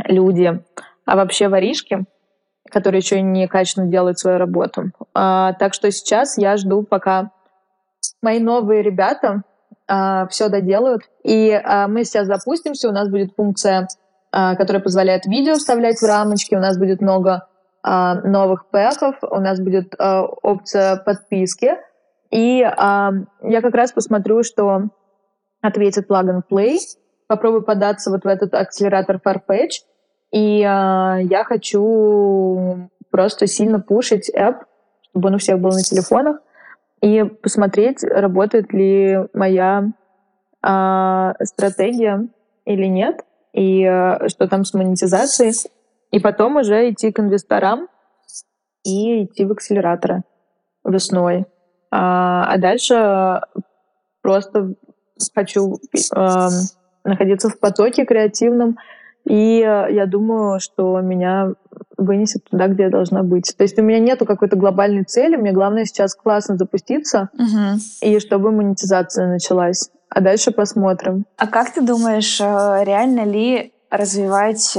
[0.06, 0.62] люди,
[1.04, 2.04] а вообще воришки
[2.74, 4.90] которые еще не качественно делают свою работу.
[5.14, 7.30] А, так что сейчас я жду, пока
[8.20, 9.42] мои новые ребята
[9.86, 11.02] а, все доделают.
[11.22, 13.86] И а, мы сейчас запустимся, у нас будет функция,
[14.32, 17.46] а, которая позволяет видео вставлять в рамочки, у нас будет много
[17.84, 21.76] а, новых пэков, у нас будет а, опция подписки.
[22.32, 24.88] И а, я как раз посмотрю, что
[25.62, 26.78] ответит Plug and Play,
[27.28, 29.84] попробую податься вот в этот акселератор Farfetch,
[30.34, 34.62] и э, я хочу просто сильно пушить app,
[35.10, 36.38] чтобы он у всех был на телефонах,
[37.00, 39.92] и посмотреть, работает ли моя
[40.60, 42.26] э, стратегия
[42.64, 45.52] или нет, и э, что там с монетизацией.
[46.10, 47.86] И потом уже идти к инвесторам
[48.82, 50.24] и идти в акселераторы
[50.84, 51.46] весной.
[51.92, 53.40] А, а дальше
[54.20, 54.74] просто
[55.32, 55.78] хочу
[56.16, 56.48] э,
[57.04, 58.78] находиться в потоке креативном,
[59.24, 61.52] и э, я думаю, что меня
[61.96, 63.54] вынесет туда, где я должна быть.
[63.56, 67.78] То есть у меня нету какой-то глобальной цели, мне главное сейчас классно запуститься, угу.
[68.02, 69.90] и чтобы монетизация началась.
[70.10, 71.24] А дальше посмотрим.
[71.36, 74.76] А как ты думаешь, э, реально ли развивать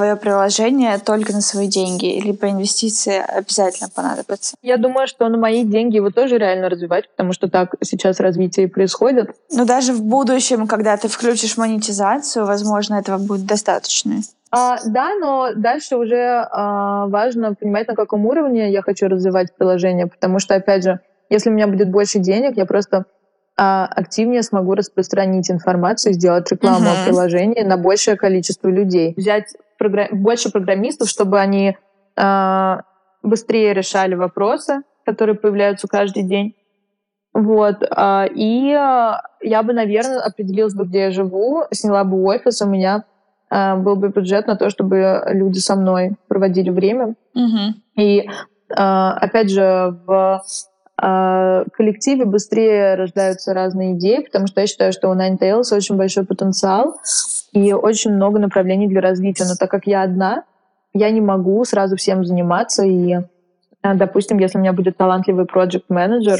[0.00, 4.56] твое приложение только на свои деньги, либо инвестиции обязательно понадобятся?
[4.62, 8.64] Я думаю, что на мои деньги его тоже реально развивать, потому что так сейчас развитие
[8.64, 9.36] и происходит.
[9.52, 14.22] Но даже в будущем, когда ты включишь монетизацию, возможно, этого будет достаточно.
[14.50, 20.06] А, да, но дальше уже а, важно понимать, на каком уровне я хочу развивать приложение,
[20.06, 23.04] потому что, опять же, если у меня будет больше денег, я просто
[23.58, 27.02] а, активнее смогу распространить информацию, сделать рекламу uh-huh.
[27.02, 29.12] о приложении на большее количество людей.
[29.14, 30.08] Взять програ...
[30.12, 31.76] больше программистов, чтобы они
[32.16, 32.76] э,
[33.22, 36.54] быстрее решали вопросы, которые появляются каждый день.
[37.32, 37.82] Вот.
[37.82, 43.04] Э, и я бы, наверное, определилась бы, где я живу, сняла бы офис, у меня
[43.50, 47.14] э, был бы бюджет на то, чтобы люди со мной проводили время.
[47.34, 48.02] Mm-hmm.
[48.02, 48.28] И, э,
[48.74, 50.42] опять же, в
[51.00, 56.26] коллективе быстрее рождаются разные идеи, потому что я считаю, что у Nine Tails очень большой
[56.26, 57.00] потенциал,
[57.52, 59.44] и очень много направлений для развития.
[59.44, 60.44] Но так как я одна,
[60.92, 62.84] я не могу сразу всем заниматься.
[62.84, 66.38] И, э, допустим, если у меня будет талантливый проект менеджер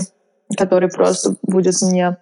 [0.57, 2.17] который просто будет мне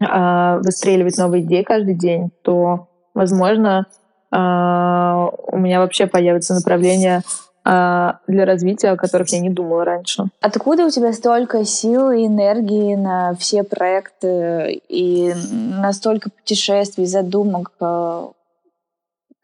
[0.00, 3.86] э, выстреливать новые идеи каждый день, то, возможно,
[4.32, 10.24] э, у меня вообще появится направление а, для развития, о которых я не думала раньше.
[10.40, 15.32] Откуда у тебя столько сил и энергии на все проекты и
[15.80, 17.72] на столько путешествий, задумок?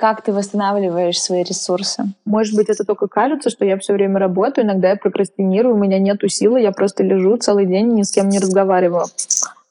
[0.01, 2.05] Как ты восстанавливаешь свои ресурсы?
[2.25, 5.99] Может быть, это только кажется, что я все время работаю, иногда я прокрастинирую, у меня
[5.99, 9.05] нету силы, я просто лежу целый день и ни с кем не разговариваю.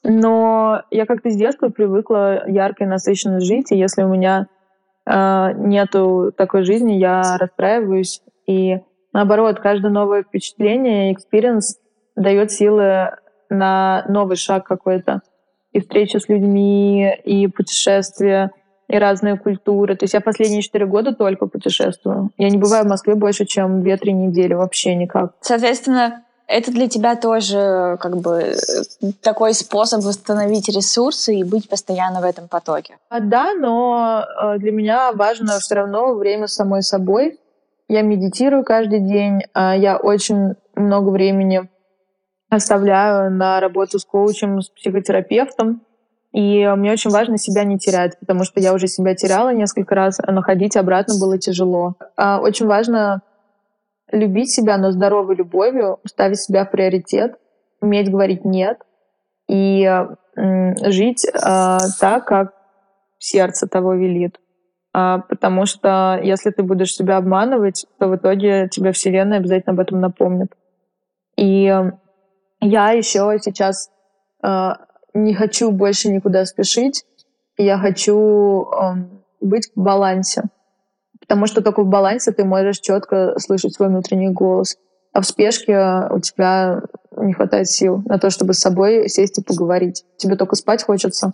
[0.04, 4.46] Но я как-то с детства привыкла ярко и насыщенно жить, и если у меня
[5.04, 8.22] э, нету такой жизни, я расстраиваюсь.
[8.50, 8.80] И
[9.12, 11.78] наоборот, каждое новое впечатление, experience
[12.16, 13.10] дает силы
[13.48, 15.20] на новый шаг какой-то.
[15.72, 18.50] И встречи с людьми, и путешествия,
[18.88, 19.94] и разные культуры.
[19.94, 22.30] То есть я последние четыре года только путешествую.
[22.38, 25.34] Я не бываю в Москве больше, чем две-три недели, вообще никак.
[25.42, 28.56] Соответственно, это для тебя тоже как бы
[29.22, 32.96] такой способ восстановить ресурсы и быть постоянно в этом потоке.
[33.10, 37.38] А, да, но э, для меня важно все равно время с самой собой.
[37.90, 41.68] Я медитирую каждый день, а я очень много времени
[42.48, 45.82] оставляю на работу с коучем, с психотерапевтом.
[46.30, 50.20] И мне очень важно себя не терять, потому что я уже себя теряла несколько раз,
[50.24, 51.96] а находить обратно было тяжело.
[52.16, 53.22] А очень важно
[54.12, 57.40] любить себя, но здоровой любовью, ставить себя в приоритет,
[57.80, 58.78] уметь говорить «нет»
[59.48, 62.54] и жить э, так, как
[63.18, 64.38] сердце того велит.
[64.92, 69.80] А, потому что если ты будешь себя обманывать, то в итоге тебе Вселенная обязательно об
[69.80, 70.52] этом напомнит.
[71.36, 71.72] И
[72.60, 73.90] я еще сейчас
[74.42, 74.70] э,
[75.14, 77.04] не хочу больше никуда спешить.
[77.56, 78.94] Я хочу э,
[79.40, 80.44] быть в балансе.
[81.20, 84.76] Потому что только в балансе ты можешь четко слышать свой внутренний голос.
[85.12, 86.82] А в спешке у тебя
[87.16, 90.04] не хватает сил на то, чтобы с собой сесть и поговорить.
[90.16, 91.32] Тебе только спать хочется.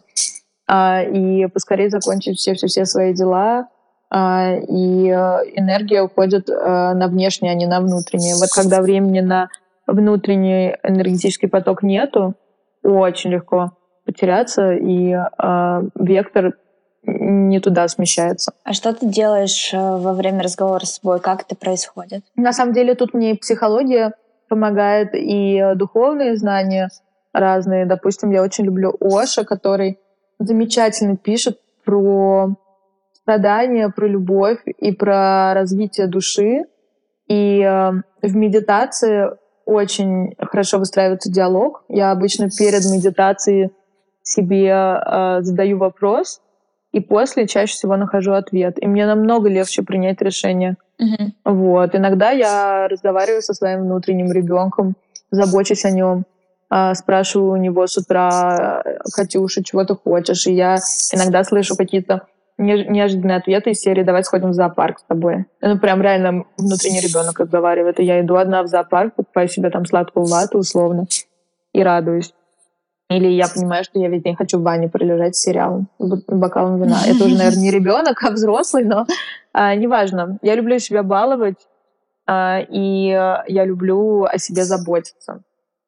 [0.69, 3.69] А, и поскорее закончить все-все-все свои дела.
[4.11, 5.15] А, и э,
[5.55, 8.35] энергия уходит а, на внешнее, а не на внутреннее.
[8.35, 9.49] Вот когда времени на
[9.87, 12.35] внутренний энергетический поток нету,
[12.83, 13.73] очень легко
[14.05, 15.17] потеряться, и
[15.97, 16.53] вектор
[17.03, 18.53] не туда смещается.
[18.63, 21.19] А что ты делаешь во время разговора с собой?
[21.19, 22.23] Как это происходит?
[22.37, 24.13] На самом деле тут мне и психология
[24.49, 26.89] помогает, и духовные знания
[27.33, 27.85] разные.
[27.85, 29.99] Допустим, я очень люблю Оша, который
[30.39, 32.57] замечательно пишет про
[33.13, 36.65] страдания, про любовь и про развитие души.
[37.29, 37.91] И э,
[38.23, 39.31] в медитации
[39.65, 41.85] очень хорошо выстраивается диалог.
[41.89, 43.71] Я обычно перед медитацией
[44.23, 46.41] себе э, задаю вопрос,
[46.93, 48.83] и после чаще всего нахожу ответ.
[48.83, 50.77] И мне намного легче принять решение.
[51.01, 51.33] Mm-hmm.
[51.45, 51.95] Вот.
[51.95, 54.95] Иногда я разговариваю со своим внутренним ребенком,
[55.31, 56.25] забочусь о нем,
[56.95, 58.83] спрашиваю у него с утра,
[59.15, 60.47] Катюша, чего ты хочешь?
[60.47, 60.79] И я
[61.13, 62.27] иногда слышу какие-то
[62.59, 65.47] неожиданные ответы из серии «Давай сходим в зоопарк с тобой».
[65.61, 68.01] Ну, прям реально внутренний ребенок разговаривает.
[68.01, 71.07] И я иду одна в зоопарк, покупаю себе там сладкую вату условно
[71.73, 72.33] и радуюсь.
[73.09, 76.99] Или я понимаю, что я весь день хочу в бане пролежать с сериалом, бокалом вина.
[77.07, 79.07] Это уже, наверное, не ребенок, а взрослый, но
[79.53, 80.39] а, неважно.
[80.43, 81.69] Я люблю себя баловать,
[82.27, 85.43] а, и я люблю о себе заботиться.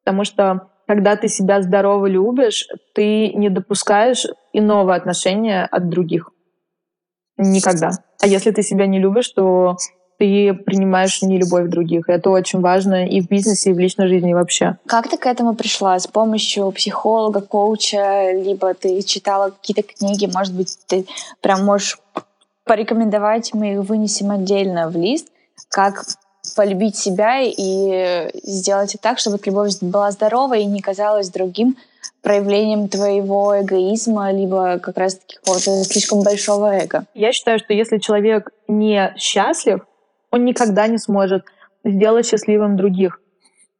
[0.09, 6.31] Потому что когда ты себя здорово любишь, ты не допускаешь иного отношения от других.
[7.37, 7.91] Никогда.
[8.19, 9.77] А если ты себя не любишь, то
[10.17, 12.09] ты принимаешь не любовь других.
[12.09, 14.77] Это очень важно и в бизнесе, и в личной жизни вообще.
[14.87, 15.99] Как ты к этому пришла?
[15.99, 21.05] С помощью психолога, коуча, либо ты читала какие-то книги, может быть, ты
[21.41, 21.99] прям можешь
[22.65, 25.27] порекомендовать, мы их вынесем отдельно в лист,
[25.69, 26.03] как
[26.55, 31.77] полюбить себя и сделать так, чтобы любовь была здоровой и не казалась другим
[32.21, 37.05] проявлением твоего эгоизма, либо как раз-таки какого-то слишком большого эго.
[37.13, 39.85] Я считаю, что если человек не счастлив,
[40.31, 41.45] он никогда не сможет
[41.83, 43.21] сделать счастливым других.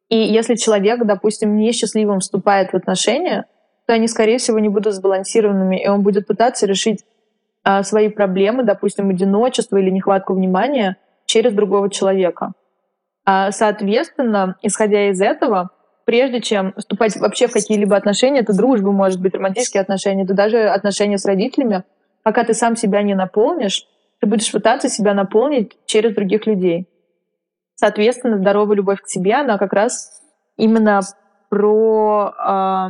[0.10, 3.46] И если человек, допустим, несчастливым вступает в отношения,
[3.86, 7.04] то они, скорее всего, не будут сбалансированными, и он будет пытаться решить
[7.64, 12.54] а, свои проблемы, допустим, одиночество или нехватку внимания через другого человека.
[13.32, 15.70] А, соответственно, исходя из этого,
[16.04, 20.68] прежде чем вступать вообще в какие-либо отношения, это дружба, может быть, романтические отношения, это даже
[20.68, 21.84] отношения с родителями,
[22.24, 23.86] пока ты сам себя не наполнишь,
[24.20, 26.88] ты будешь пытаться себя наполнить через других людей.
[27.76, 30.24] Соответственно, здоровая любовь к себе, она как раз
[30.58, 31.02] именно
[31.50, 32.88] про э,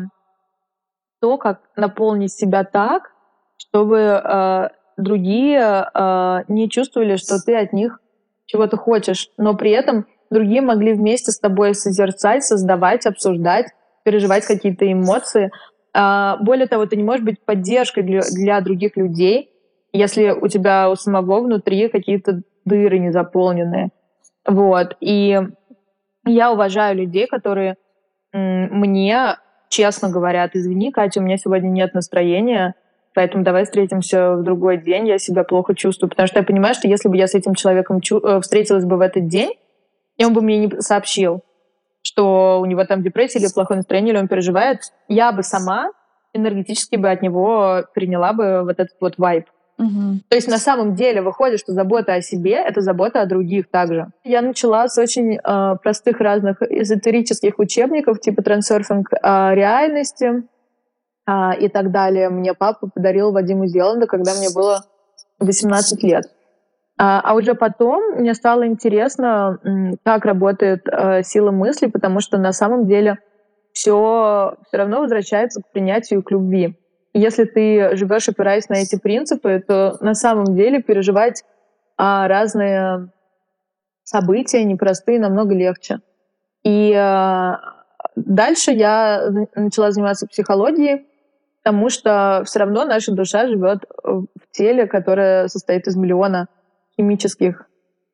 [1.19, 3.11] то, как наполнить себя так,
[3.57, 7.99] чтобы э, другие э, не чувствовали, что ты от них
[8.45, 13.67] чего-то хочешь, но при этом другие могли вместе с тобой созерцать, создавать, обсуждать,
[14.03, 15.51] переживать какие-то эмоции.
[15.95, 19.51] Э, более того, ты не можешь быть поддержкой для, для других людей,
[19.91, 23.89] если у тебя у самого внутри какие-то дыры незаполненные.
[24.45, 24.95] Вот.
[24.99, 25.39] И
[26.25, 27.75] я уважаю людей, которые
[28.34, 29.38] мне
[29.69, 32.75] честно говорят, извини, Катя, у меня сегодня нет настроения,
[33.13, 36.09] поэтому давай встретимся в другой день, я себя плохо чувствую.
[36.09, 39.01] Потому что я понимаю, что если бы я с этим человеком э, встретилась бы в
[39.01, 39.53] этот день,
[40.20, 41.41] и он бы мне не сообщил,
[42.03, 45.91] что у него там депрессия или плохое настроение, или он переживает, я бы сама
[46.34, 49.45] энергетически бы от него приняла бы вот этот вот вайб.
[49.80, 50.20] Угу.
[50.28, 54.07] То есть на самом деле выходит, что забота о себе— это забота о других также.
[54.26, 59.17] Я начала с очень э, простых разных эзотерических учебников, типа трансерфинг э,
[59.55, 60.43] реальности
[61.26, 62.30] э, и так далее.
[62.30, 64.84] Мне папа подарил Вадиму Зеланда, когда мне было
[65.39, 66.26] 18 лет.
[67.02, 69.58] А, а уже потом мне стало интересно,
[70.04, 73.20] как работает э, сила мысли, потому что на самом деле
[73.72, 76.78] все все равно возвращается к принятию к любви.
[77.14, 81.45] Если ты живешь опираясь на эти принципы, то на самом деле переживать
[81.97, 83.10] а, разные
[84.04, 86.00] события непростые намного легче.
[86.64, 87.62] И а,
[88.18, 91.08] дальше я начала заниматься психологией,
[91.64, 96.50] потому что все равно наша душа живет в теле, которое состоит из миллиона
[97.00, 97.66] химических,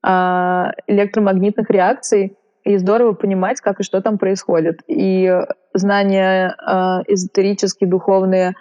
[0.04, 4.82] а, электромагнитных реакций, и здорово понимать, как и что там происходит.
[4.88, 5.32] И
[5.74, 8.54] знания а, эзотерические, духовные,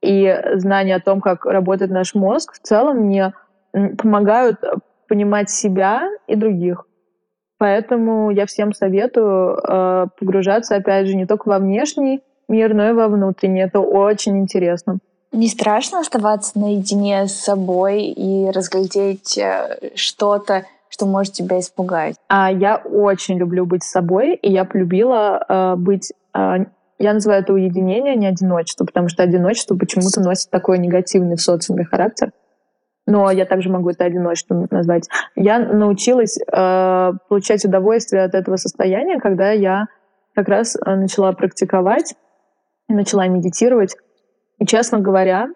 [0.00, 3.32] и знания о том, как работает наш мозг, в целом мне
[3.72, 4.58] помогают
[5.08, 6.84] понимать себя и других.
[7.58, 12.92] Поэтому я всем советую э, погружаться, опять же, не только во внешний мир, но и
[12.92, 13.62] во внутренний.
[13.62, 14.98] Это очень интересно.
[15.32, 22.16] Не страшно оставаться наедине с собой и разглядеть э, что-то, что может тебя испугать?
[22.28, 26.12] А я очень люблю быть собой, и я полюбила э, быть...
[26.34, 26.64] Э,
[26.98, 31.40] я называю это уединение, а не одиночество, потому что одиночество почему-то носит такой негативный в
[31.40, 32.32] социуме характер.
[33.06, 35.08] Но я также могу это одиночеством назвать.
[35.36, 39.86] Я научилась э, получать удовольствие от этого состояния, когда я
[40.34, 42.14] как раз э, начала практиковать,
[42.88, 43.96] начала медитировать.
[44.58, 45.48] И, честно говоря,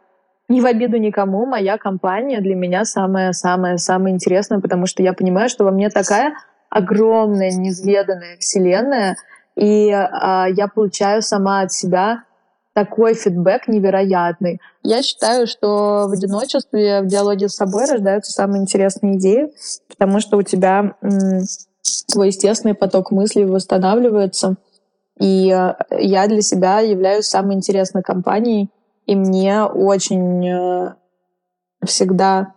[0.49, 5.65] не в обиду никому, моя компания для меня самая-самая-самая интересная, потому что я понимаю, что
[5.65, 6.35] во мне такая
[6.69, 9.17] огромная, неизведанная вселенная,
[9.57, 12.25] и а, я получаю сама от себя
[12.75, 14.61] такой фидбэк невероятный.
[14.83, 19.53] Я считаю, что в одиночестве, в диалоге с собой рождаются самые интересные идеи,
[19.89, 20.95] потому что у тебя
[22.11, 24.57] твой естественный поток мыслей восстанавливается.
[25.19, 28.71] И э, я для себя являюсь самой интересной компанией,
[29.07, 30.95] и мне очень э,
[31.85, 32.55] всегда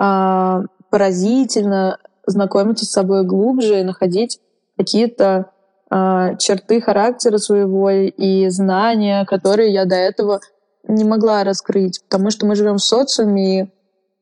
[0.00, 4.40] э, поразительно знакомиться с собой глубже и находить
[4.76, 5.50] какие-то
[5.90, 10.40] э, черты характера своего и знания, которые я до этого
[10.86, 13.70] не могла раскрыть, потому что мы живем в социуме, и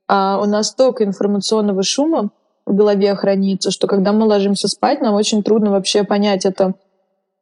[0.08, 2.30] а, у нас столько информационного шума
[2.66, 6.74] в голове хранится, что когда мы ложимся спать, нам очень трудно вообще понять, это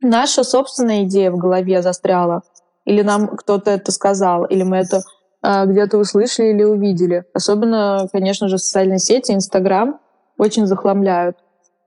[0.01, 2.43] наша собственная идея в голове застряла,
[2.87, 5.03] или нам кто-то это сказал, или мы это
[5.43, 7.25] а, где-то услышали или увидели.
[7.35, 10.01] Особенно, конечно же, социальные сети, Инстаграм
[10.39, 11.37] очень захламляют.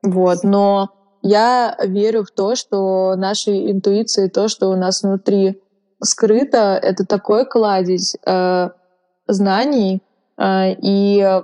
[0.04, 0.44] Вот.
[0.44, 0.90] Но
[1.22, 5.62] я верю в то, что нашей интуиции, то, что у нас внутри
[6.02, 8.70] скрыто, это такой кладезь э,
[9.28, 10.02] знаний,
[10.38, 11.42] э, и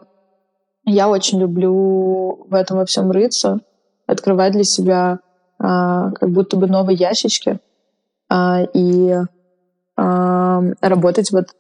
[0.86, 3.60] я очень люблю в этом во всем рыться,
[4.08, 5.20] открывать для себя
[5.60, 7.60] э, как будто бы новые ящички
[8.30, 9.16] э, и
[9.98, 11.56] работать вот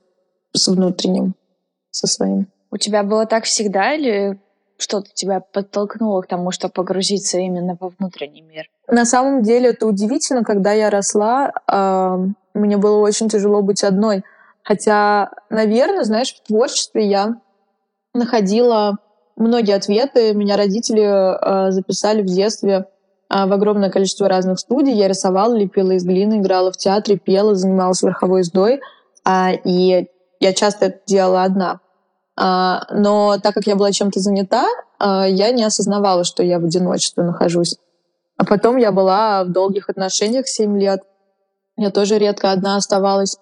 [0.53, 1.35] с внутренним,
[1.91, 2.47] со своим.
[2.71, 4.39] У тебя было так всегда или
[4.77, 8.65] что-то тебя подтолкнуло к тому, чтобы погрузиться именно во внутренний мир?
[8.87, 12.17] На самом деле это удивительно, когда я росла, э,
[12.53, 14.23] мне было очень тяжело быть одной.
[14.63, 17.39] Хотя, наверное, знаешь, в творчестве я
[18.13, 18.97] находила
[19.35, 20.33] многие ответы.
[20.33, 22.87] Меня родители э, записали в детстве
[23.29, 24.93] в огромное количество разных студий.
[24.93, 28.81] Я рисовала, лепила из глины, играла в театре, пела, занималась верховой ездой.
[29.23, 30.07] А, и
[30.39, 31.79] я часто это делала одна.
[32.37, 34.65] А, но так как я была чем-то занята,
[34.99, 37.77] я не осознавала, что я в одиночестве нахожусь.
[38.37, 41.01] А потом я была в долгих отношениях 7 лет.
[41.77, 43.37] Я тоже редко одна оставалась.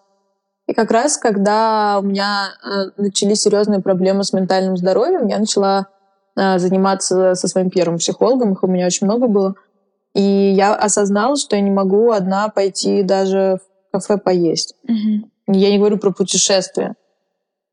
[0.68, 5.88] И как раз, когда у меня э, начались серьезные проблемы с ментальным здоровьем, я начала
[6.36, 9.56] э, заниматься со своим первым психологом, их у меня очень много было.
[10.14, 13.60] И я осознала, что я не могу одна пойти даже
[13.90, 14.76] в кафе поесть.
[14.88, 15.54] Mm-hmm.
[15.56, 16.96] Я не говорю про путешествия.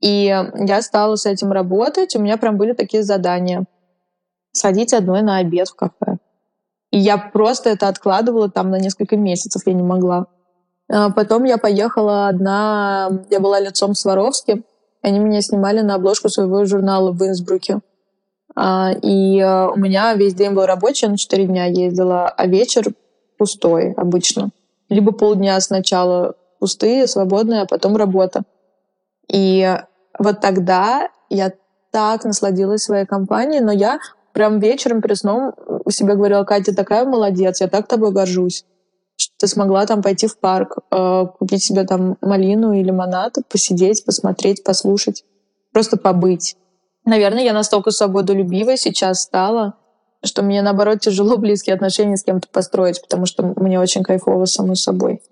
[0.00, 0.24] И
[0.54, 2.16] я стала с этим работать.
[2.16, 3.64] У меня прям были такие задания.
[4.52, 6.18] Сходить одной на обед в кафе.
[6.90, 10.26] И я просто это откладывала там на несколько месяцев, я не могла.
[10.88, 14.64] А потом я поехала одна, я была лицом Сваровски,
[15.02, 17.80] они меня снимали на обложку своего журнала в Инсбруке.
[18.54, 22.46] А, и э, у меня весь день был рабочий, я на 4 дня ездила, а
[22.46, 22.86] вечер
[23.38, 24.50] пустой обычно.
[24.88, 28.42] Либо полдня сначала пустые, свободные, а потом работа.
[29.28, 29.76] И
[30.18, 31.52] вот тогда я
[31.90, 33.98] так насладилась своей компанией, но я
[34.32, 35.54] прям вечером перед сном
[35.88, 38.64] себе говорила, Катя, такая молодец, я так тобой горжусь,
[39.16, 44.04] что ты смогла там пойти в парк, э, купить себе там малину и лимонад, посидеть,
[44.04, 45.24] посмотреть, послушать,
[45.72, 46.56] просто побыть.
[47.04, 49.74] Наверное, я настолько свободолюбивая сейчас стала,
[50.24, 54.76] что мне, наоборот, тяжело близкие отношения с кем-то построить, потому что мне очень кайфово самой
[54.76, 55.22] собой.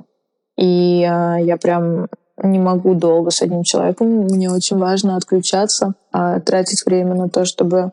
[0.56, 2.08] И э, я прям
[2.42, 4.08] не могу долго с одним человеком.
[4.08, 7.92] Мне очень важно отключаться, э, тратить время на то, чтобы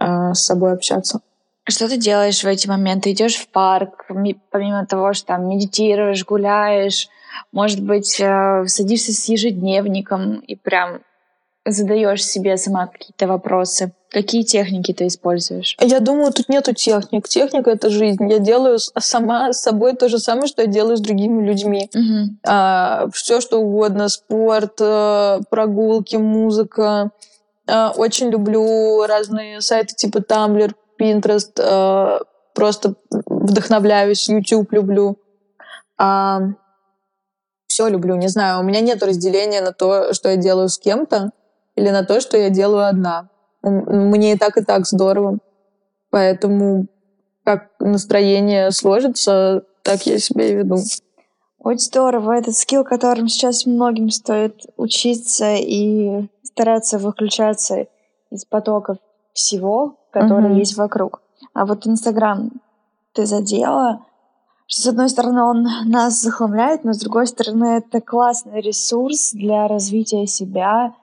[0.00, 1.20] э, с собой общаться.
[1.68, 3.12] Что ты делаешь в эти моменты?
[3.12, 4.06] Идешь в парк,
[4.50, 7.08] помимо того, что там медитируешь, гуляешь,
[7.52, 11.00] может быть, э, садишься с ежедневником и прям
[11.66, 13.92] задаешь себе сама какие-то вопросы.
[14.10, 15.76] Какие техники ты используешь?
[15.80, 17.28] Я думаю, тут нету техник.
[17.28, 18.28] Техника— это жизнь.
[18.28, 21.88] Я делаю сама с собой то же самое, что я делаю с другими людьми.
[21.94, 22.36] Угу.
[22.44, 24.08] А, все, что угодно.
[24.08, 27.10] Спорт, э, прогулки, музыка.
[27.68, 31.52] А, очень люблю разные сайты типа Tumblr, Pinterest.
[31.60, 32.20] А,
[32.54, 32.94] просто
[33.26, 34.28] вдохновляюсь.
[34.28, 35.18] YouTube люблю.
[35.98, 36.40] А,
[37.68, 38.60] все люблю, не знаю.
[38.60, 41.30] У меня нет разделения на то, что я делаю с кем-то
[41.80, 43.28] или на то, что я делаю одна.
[43.62, 45.38] Мне и так, и так здорово.
[46.10, 46.86] Поэтому
[47.44, 50.76] как настроение сложится, так я себя и веду.
[51.58, 52.32] Очень здорово.
[52.32, 57.86] Этот скилл, которым сейчас многим стоит учиться и стараться выключаться
[58.30, 58.98] из потоков
[59.32, 60.58] всего, который uh-huh.
[60.58, 61.22] есть вокруг.
[61.54, 62.50] А вот Инстаграм
[63.14, 64.04] ты задела,
[64.66, 69.66] что, с одной стороны, он нас захламляет, но с другой стороны, это классный ресурс для
[69.66, 70.94] развития себя,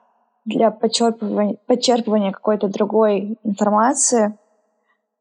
[0.48, 4.38] для почерпывания, почерпывания какой-то другой информации.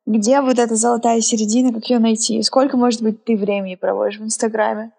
[0.05, 2.41] Где вот эта золотая середина, как ее найти?
[2.41, 4.91] Сколько, может быть, ты времени проводишь в Инстаграме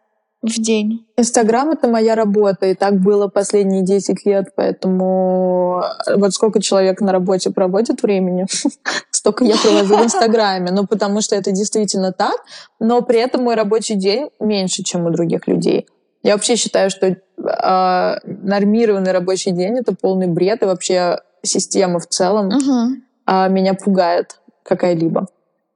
[0.42, 1.06] в день?
[1.16, 5.82] Инстаграм— это моя работа, и так было последние 10 лет, поэтому
[6.14, 8.46] вот сколько человек на работе проводит времени,
[9.10, 10.70] столько я провожу в Инстаграме.
[10.72, 12.36] Ну, потому что это действительно так,
[12.78, 15.86] но при этом мой рабочий день меньше, чем у других людей.
[16.22, 17.16] Я вообще считаю, что э,
[18.24, 23.46] нормированный рабочий день это полный бред, и вообще система в целом uh-huh.
[23.46, 25.28] э, меня пугает какая-либо.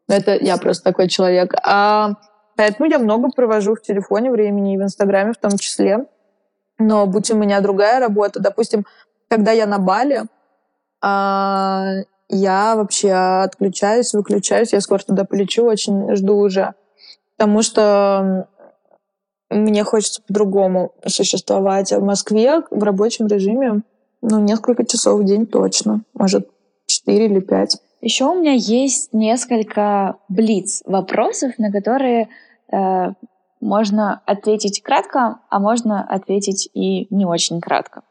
[0.08, 1.54] Но это я просто такой человек.
[1.62, 2.14] А,
[2.56, 6.06] поэтому я много провожу в телефоне времени и в Инстаграме в том числе.
[6.78, 8.84] Но будь у меня другая работа, допустим,
[9.28, 10.22] когда я на Бали,
[11.02, 16.74] э, я вообще отключаюсь, выключаюсь, я скоро туда полечу, очень жду уже.
[17.36, 18.48] Потому что
[19.52, 21.92] мне хочется по-другому существовать.
[21.92, 23.82] А в Москве в рабочем режиме
[24.20, 26.02] ну, несколько часов в день точно.
[26.14, 26.48] Может,
[26.86, 27.78] четыре или пять.
[28.00, 32.28] Еще у меня есть несколько блиц вопросов, на которые
[32.72, 33.12] э,
[33.60, 38.02] можно ответить кратко, а можно ответить и не очень кратко.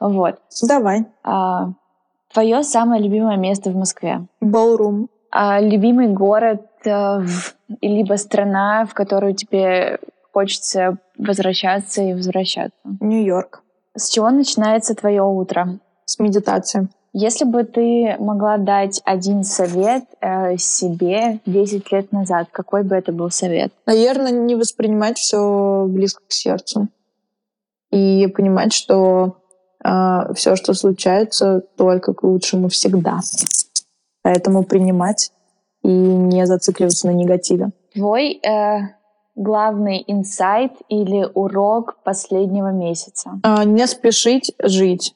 [0.00, 0.40] Вот.
[0.66, 1.04] Давай.
[1.22, 1.72] А,
[2.32, 4.26] твое самое любимое место в Москве?
[4.42, 5.08] Ballroom.
[5.30, 7.20] А, любимый город э,
[7.82, 10.00] либо страна, в которую тебе
[10.38, 12.78] хочется возвращаться и возвращаться.
[13.00, 13.62] Нью-Йорк.
[13.96, 15.80] С чего начинается твое утро?
[16.04, 16.88] С медитации.
[17.12, 23.10] Если бы ты могла дать один совет э, себе 10 лет назад, какой бы это
[23.10, 23.72] был совет?
[23.84, 26.86] Наверное, не воспринимать все близко к сердцу.
[27.90, 29.38] И понимать, что
[29.84, 33.18] э, все, что случается, только к лучшему всегда.
[34.22, 35.32] Поэтому принимать
[35.82, 37.70] и не зацикливаться на негативе.
[37.92, 38.97] Твой э,
[39.38, 43.40] главный инсайт или урок последнего месяца?
[43.42, 45.14] А, не спешить жить,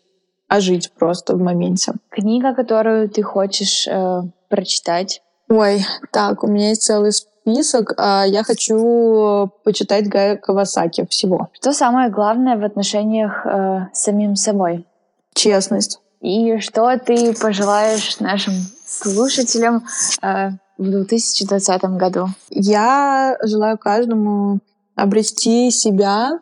[0.49, 1.93] а жить просто в моменте.
[2.09, 5.23] Книга, которую ты хочешь э, прочитать?
[5.49, 7.95] Ой, так, у меня есть целый список.
[7.99, 11.49] А я хочу почитать Гая Кавасаки всего.
[11.53, 14.87] Что самое главное в отношениях э, с самим собой?
[15.35, 16.01] Честность.
[16.21, 18.55] И что ты пожелаешь нашим
[18.87, 19.85] слушателям
[20.23, 22.29] э, в 2020 году?
[22.51, 24.61] Я желаю каждому
[24.95, 26.41] обрести себя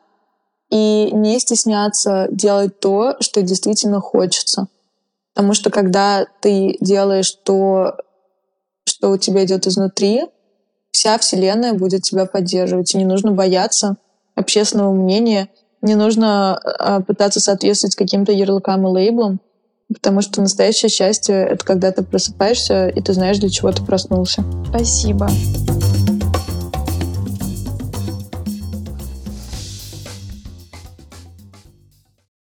[0.71, 4.69] и не стесняться делать то, что действительно хочется.
[5.35, 7.97] Потому что когда ты делаешь то,
[8.85, 10.25] что у тебя идет изнутри,
[10.91, 12.95] вся Вселенная будет тебя поддерживать.
[12.95, 13.97] И не нужно бояться
[14.35, 15.49] общественного мнения,
[15.83, 19.41] не нужно а, пытаться соответствовать каким-то ярлыкам и лейблам,
[19.93, 24.45] Потому что настоящее счастье— это когда ты просыпаешься, и ты знаешь, для чего ты проснулся.
[24.69, 25.29] Спасибо.